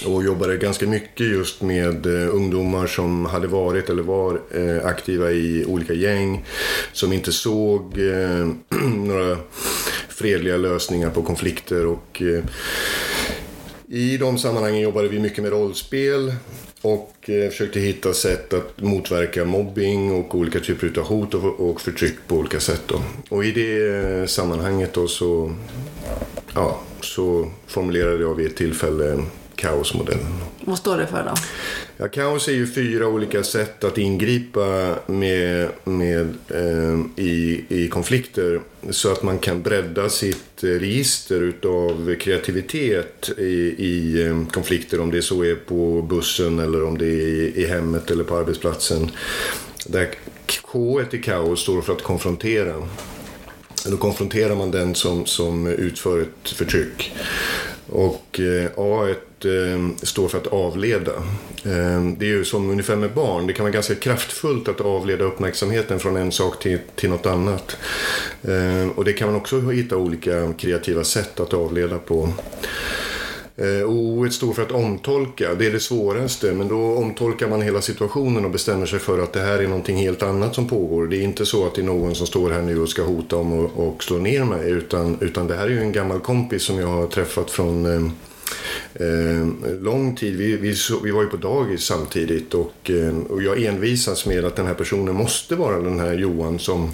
och 0.06 0.23
jobbade 0.23 0.58
ganska 0.58 0.88
mycket 0.88 1.27
just 1.27 1.62
med 1.62 2.06
eh, 2.06 2.36
ungdomar 2.36 2.88
som 2.88 3.25
hade 3.25 3.47
varit 3.47 3.89
eller 3.89 4.03
var 4.03 4.41
eh, 4.51 4.86
aktiva 4.86 5.32
i 5.32 5.65
olika 5.65 5.93
gäng 5.93 6.45
som 6.93 7.13
inte 7.13 7.32
såg 7.32 7.97
eh, 7.97 8.47
några 8.95 9.38
fredliga 10.10 10.58
lösningar 10.58 11.10
på 11.10 11.23
konflikter 11.23 11.86
och 11.86 12.21
i 13.88 14.17
de 14.17 14.38
sammanhangen 14.38 14.82
jobbade 14.82 15.08
vi 15.08 15.19
mycket 15.19 15.43
med 15.43 15.51
rollspel 15.51 16.34
och 16.82 17.15
försökte 17.25 17.79
hitta 17.79 18.13
sätt 18.13 18.53
att 18.53 18.82
motverka 18.82 19.45
mobbing 19.45 20.12
och 20.12 20.36
olika 20.36 20.60
typer 20.60 20.99
av 20.99 21.06
hot 21.06 21.34
och 21.34 21.82
förtryck 21.82 22.15
på 22.27 22.36
olika 22.36 22.60
sätt. 22.60 22.82
Då. 22.88 23.01
Och 23.29 23.45
i 23.45 23.51
det 23.51 24.29
sammanhanget 24.29 24.93
då 24.93 25.08
så, 25.08 25.56
ja, 26.56 26.79
så 27.01 27.51
formulerade 27.67 28.21
jag 28.21 28.36
vid 28.36 28.47
ett 28.47 28.56
tillfälle 28.56 29.23
kaosmodellen. 29.63 30.41
Vad 30.65 30.78
står 30.78 30.97
det 30.97 31.08
för 31.08 31.23
då? 31.23 31.34
Ja, 31.97 32.08
kaos 32.08 32.47
är 32.47 32.52
ju 32.52 32.67
fyra 32.67 33.08
olika 33.08 33.43
sätt 33.43 33.84
att 33.84 33.97
ingripa 33.97 34.95
med, 35.06 35.69
med, 35.84 36.36
eh, 36.49 37.23
i, 37.26 37.65
i 37.69 37.88
konflikter 37.88 38.62
så 38.89 39.12
att 39.12 39.23
man 39.23 39.39
kan 39.39 39.62
bredda 39.62 40.10
sitt 40.10 40.63
register 40.63 41.41
utav 41.41 42.15
kreativitet 42.15 43.30
i, 43.38 43.76
i 43.78 44.26
eh, 44.26 44.47
konflikter 44.47 45.02
om 45.02 45.12
det 45.12 45.21
så 45.21 45.43
är 45.43 45.56
på 45.56 46.02
bussen 46.02 46.60
eller 46.60 46.84
om 46.84 46.97
det 46.97 47.06
är 47.06 47.28
i, 47.28 47.54
i 47.56 47.67
hemmet 47.67 48.12
eller 48.12 48.23
på 48.23 48.38
arbetsplatsen. 48.38 49.12
Där 49.86 50.10
K 50.62 51.02
i 51.12 51.17
kaos 51.17 51.60
står 51.60 51.82
för 51.82 51.93
att 51.93 52.04
konfrontera. 52.04 52.88
Då 53.86 53.97
konfronterar 53.97 54.56
man 54.56 54.71
den 54.71 54.95
som, 54.95 55.26
som 55.26 55.67
utför 55.67 56.21
ett 56.21 56.49
förtryck. 56.49 57.13
Och 57.89 58.39
eh, 58.39 58.72
A 58.78 59.10
eh, 59.10 60.04
står 60.04 60.28
för 60.28 60.38
att 60.38 60.48
avleda. 60.48 61.12
Eh, 61.65 62.04
det 62.17 62.26
är 62.26 62.30
ju 62.30 62.46
som 62.46 62.69
ungefär 62.69 62.96
med 62.96 63.13
barn. 63.13 63.48
Det 63.48 63.54
kan 63.54 63.63
vara 63.63 63.74
ganska 63.74 63.96
kraftfullt 63.96 64.67
att 64.67 64.82
avleda 64.82 65.24
uppmärksamheten 65.24 66.00
från 66.00 66.17
en 66.17 66.32
sak 66.32 66.60
till, 66.60 66.80
till 66.96 67.10
något 67.10 67.26
annat. 67.26 67.78
Och 68.96 69.06
det 69.06 69.13
kan 69.13 69.28
man 69.28 69.38
också 69.38 69.60
hitta 69.60 69.98
olika 69.98 70.54
kreativa 70.54 71.04
sätt 71.04 71.39
att 71.39 71.54
avleda 71.54 71.98
på. 71.98 72.30
Eh, 73.55 73.89
O 73.89 74.29
står 74.31 74.53
för 74.53 74.61
att 74.61 74.71
omtolka. 74.71 75.55
Det 75.55 75.65
är 75.65 75.71
det 75.71 75.79
svåraste. 75.79 76.53
Men 76.53 76.67
då 76.67 76.95
omtolkar 76.95 77.47
man 77.47 77.61
hela 77.61 77.81
situationen 77.81 78.45
och 78.45 78.51
bestämmer 78.51 78.85
sig 78.85 78.99
för 78.99 79.19
att 79.19 79.33
det 79.33 79.39
här 79.39 79.59
är 79.59 79.67
någonting 79.67 79.97
helt 79.97 80.23
annat 80.23 80.55
som 80.55 80.67
pågår. 80.67 81.07
Det 81.07 81.17
är 81.17 81.21
inte 81.21 81.45
så 81.45 81.65
att 81.67 81.75
det 81.75 81.81
är 81.81 81.85
någon 81.85 82.15
som 82.15 82.27
står 82.27 82.51
här 82.51 82.61
nu 82.61 82.81
och 82.81 82.89
ska 82.89 83.03
hota 83.03 83.35
om 83.35 83.53
och, 83.53 83.87
och 83.87 84.03
slå 84.03 84.17
ner 84.17 84.43
mig. 84.43 84.71
Utan, 84.71 85.17
utan 85.21 85.47
det 85.47 85.55
här 85.55 85.65
är 85.65 85.69
ju 85.69 85.81
en 85.81 85.91
gammal 85.91 86.19
kompis 86.19 86.63
som 86.63 86.79
jag 86.79 86.87
har 86.87 87.07
träffat 87.07 87.51
från 87.51 87.85
eh, 87.85 88.11
eh, 89.07 89.47
lång 89.81 90.15
tid. 90.15 90.37
Vi, 90.37 90.57
vi, 90.57 90.75
vi, 91.03 91.11
var 91.11 91.21
ju 91.21 91.29
på 91.29 91.37
dagis 91.37 91.83
samtidigt 91.83 92.53
och, 92.53 92.89
eh, 92.89 93.17
och 93.29 93.43
jag 93.43 93.63
envisas 93.63 94.25
med 94.25 94.45
att 94.45 94.55
den 94.55 94.67
här 94.67 94.73
personen 94.73 95.15
måste 95.15 95.55
vara 95.55 95.79
den 95.79 95.99
här 95.99 96.13
Johan 96.13 96.59
som 96.59 96.91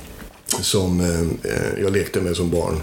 som 0.49 1.01
eh, 1.01 1.51
eh, 1.51 1.81
jag 1.81 1.93
lekte 1.93 2.21
med 2.21 2.35
som 2.35 2.49
barn. 2.49 2.81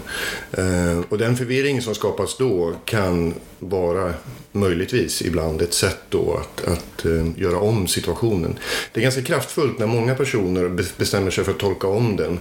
Eh, 0.51 0.99
och 1.09 1.17
den 1.17 1.37
förvirring 1.37 1.81
som 1.81 1.95
skapas 1.95 2.37
då 2.37 2.73
kan 2.85 3.33
vara 3.59 4.13
möjligtvis 4.51 5.21
ibland 5.21 5.61
ett 5.61 5.73
sätt 5.73 5.97
då 6.09 6.41
att, 6.41 6.67
att 6.67 7.05
eh, 7.05 7.27
göra 7.37 7.59
om 7.59 7.87
situationen. 7.87 8.59
Det 8.93 8.99
är 8.99 9.03
ganska 9.03 9.21
kraftfullt 9.21 9.79
när 9.79 9.87
många 9.87 10.15
personer 10.15 10.69
bestämmer 10.97 11.31
sig 11.31 11.43
för 11.43 11.51
att 11.51 11.59
tolka 11.59 11.87
om 11.87 12.15
den. 12.15 12.39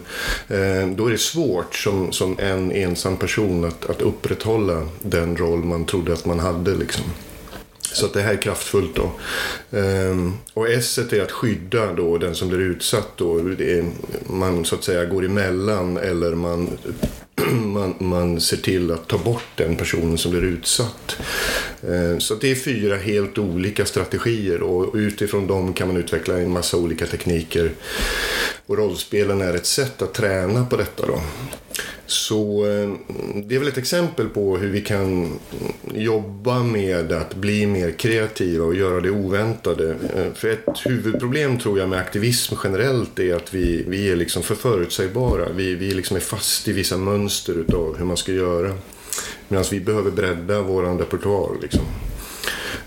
Eh, 0.49 0.89
då 0.89 1.07
är 1.07 1.11
det 1.11 1.19
svårt 1.19 1.75
som, 1.75 2.13
som 2.13 2.39
en 2.39 2.73
ensam 2.73 3.17
person 3.17 3.65
att, 3.65 3.91
att 3.91 4.03
upprätthålla 4.03 4.89
den 5.03 5.37
roll 5.37 5.65
man 5.65 5.85
trodde 5.85 6.13
att 6.13 6.27
man 6.27 6.39
hade. 6.39 6.75
Liksom. 6.75 7.05
Så 7.97 8.07
att 8.07 8.13
det 8.13 8.23
här 8.23 8.33
är 8.33 8.43
kraftfullt 8.43 8.97
då. 8.97 9.11
Ehm, 9.79 10.33
och 10.55 10.69
S 10.69 10.99
är 10.99 11.23
att 11.23 11.33
skydda 11.33 11.93
då 11.93 12.19
den 12.19 12.35
som 12.35 12.49
blir 12.49 12.61
utsatt 12.61 13.09
då. 13.17 13.41
Man 14.27 14.65
så 14.65 14.75
att 14.75 14.85
säga 14.85 15.05
går 15.05 15.25
emellan 15.25 15.97
eller 15.97 16.35
man, 16.35 16.79
man, 17.65 17.95
man 17.99 18.41
ser 18.41 18.57
till 18.57 18.91
att 18.91 19.09
ta 19.09 19.19
bort 19.19 19.45
den 19.57 19.77
personen 19.77 20.19
som 20.19 20.31
blir 20.31 20.45
utsatt. 20.45 21.17
Ehm, 21.89 22.21
så 22.21 22.35
det 22.35 22.51
är 22.51 22.55
fyra 22.55 22.97
helt 22.97 23.39
olika 23.39 23.85
strategier 23.85 24.63
och 24.63 24.95
utifrån 24.95 25.47
dem 25.47 25.73
kan 25.73 25.89
man 25.89 25.97
utveckla 25.97 26.39
en 26.39 26.51
massa 26.51 26.77
olika 26.77 27.07
tekniker. 27.07 27.71
Och 28.67 28.77
rollspelen 28.77 29.41
är 29.41 29.55
ett 29.55 29.67
sätt 29.67 30.03
att 30.03 30.15
träna 30.15 30.67
på 30.67 30.77
detta 30.77 31.07
då. 31.07 31.21
Så 32.07 32.67
eh, 32.67 32.91
det 33.45 33.55
är 33.55 33.59
väl 33.59 33.69
ett 33.69 33.79
exempel 33.79 34.29
på 34.29 34.57
hur 34.57 34.69
vi 34.69 34.81
kan 34.81 35.39
jobba 35.95 36.63
med 36.63 37.13
att 37.13 37.35
bli 37.35 37.67
mer 37.67 37.91
kreativa 37.91 38.65
och 38.65 38.75
göra 38.75 39.01
det 39.01 39.11
oväntade. 39.11 39.91
Eh, 39.91 40.33
för 40.35 40.49
ett 40.49 40.87
huvudproblem 40.87 41.59
tror 41.59 41.79
jag 41.79 41.89
med 41.89 41.99
aktivism 41.99 42.55
generellt 42.65 43.19
är 43.19 43.35
att 43.35 43.55
vi, 43.55 43.85
vi 43.89 44.11
är 44.11 44.17
liksom 44.17 44.43
för 44.43 44.55
förutsägbara. 44.55 45.49
Vi, 45.53 45.75
vi 45.75 45.95
liksom 45.95 46.17
är 46.17 46.21
fast 46.21 46.69
i 46.69 46.73
vissa 46.73 46.97
mönster 46.97 47.53
utav 47.53 47.97
hur 47.99 48.05
man 48.05 48.17
ska 48.17 48.33
göra. 48.33 48.75
Medan 49.49 49.65
vi 49.71 49.81
behöver 49.81 50.11
bredda 50.11 50.63
vår 50.63 50.99
repertoar. 50.99 51.57
Liksom. 51.63 51.83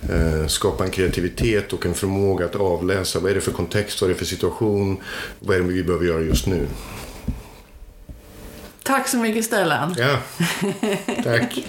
Eh, 0.09 0.47
skapa 0.47 0.83
en 0.83 0.91
kreativitet 0.91 1.73
och 1.73 1.85
en 1.85 1.93
förmåga 1.93 2.45
att 2.45 2.55
avläsa 2.55 3.19
vad 3.19 3.31
är 3.31 3.35
det 3.35 3.41
för 3.41 3.51
kontext, 3.51 4.01
vad 4.01 4.09
är 4.09 4.13
det 4.13 4.19
för 4.19 4.25
situation, 4.25 4.97
vad 5.39 5.55
är 5.55 5.61
det 5.61 5.67
vi 5.67 5.83
behöver 5.83 6.05
göra 6.05 6.21
just 6.21 6.47
nu. 6.47 6.67
Tack 8.89 9.07
så 9.07 9.17
mycket 9.17 9.45
Stellan. 9.45 9.95
Ja, 9.97 10.17
tack. 11.23 11.59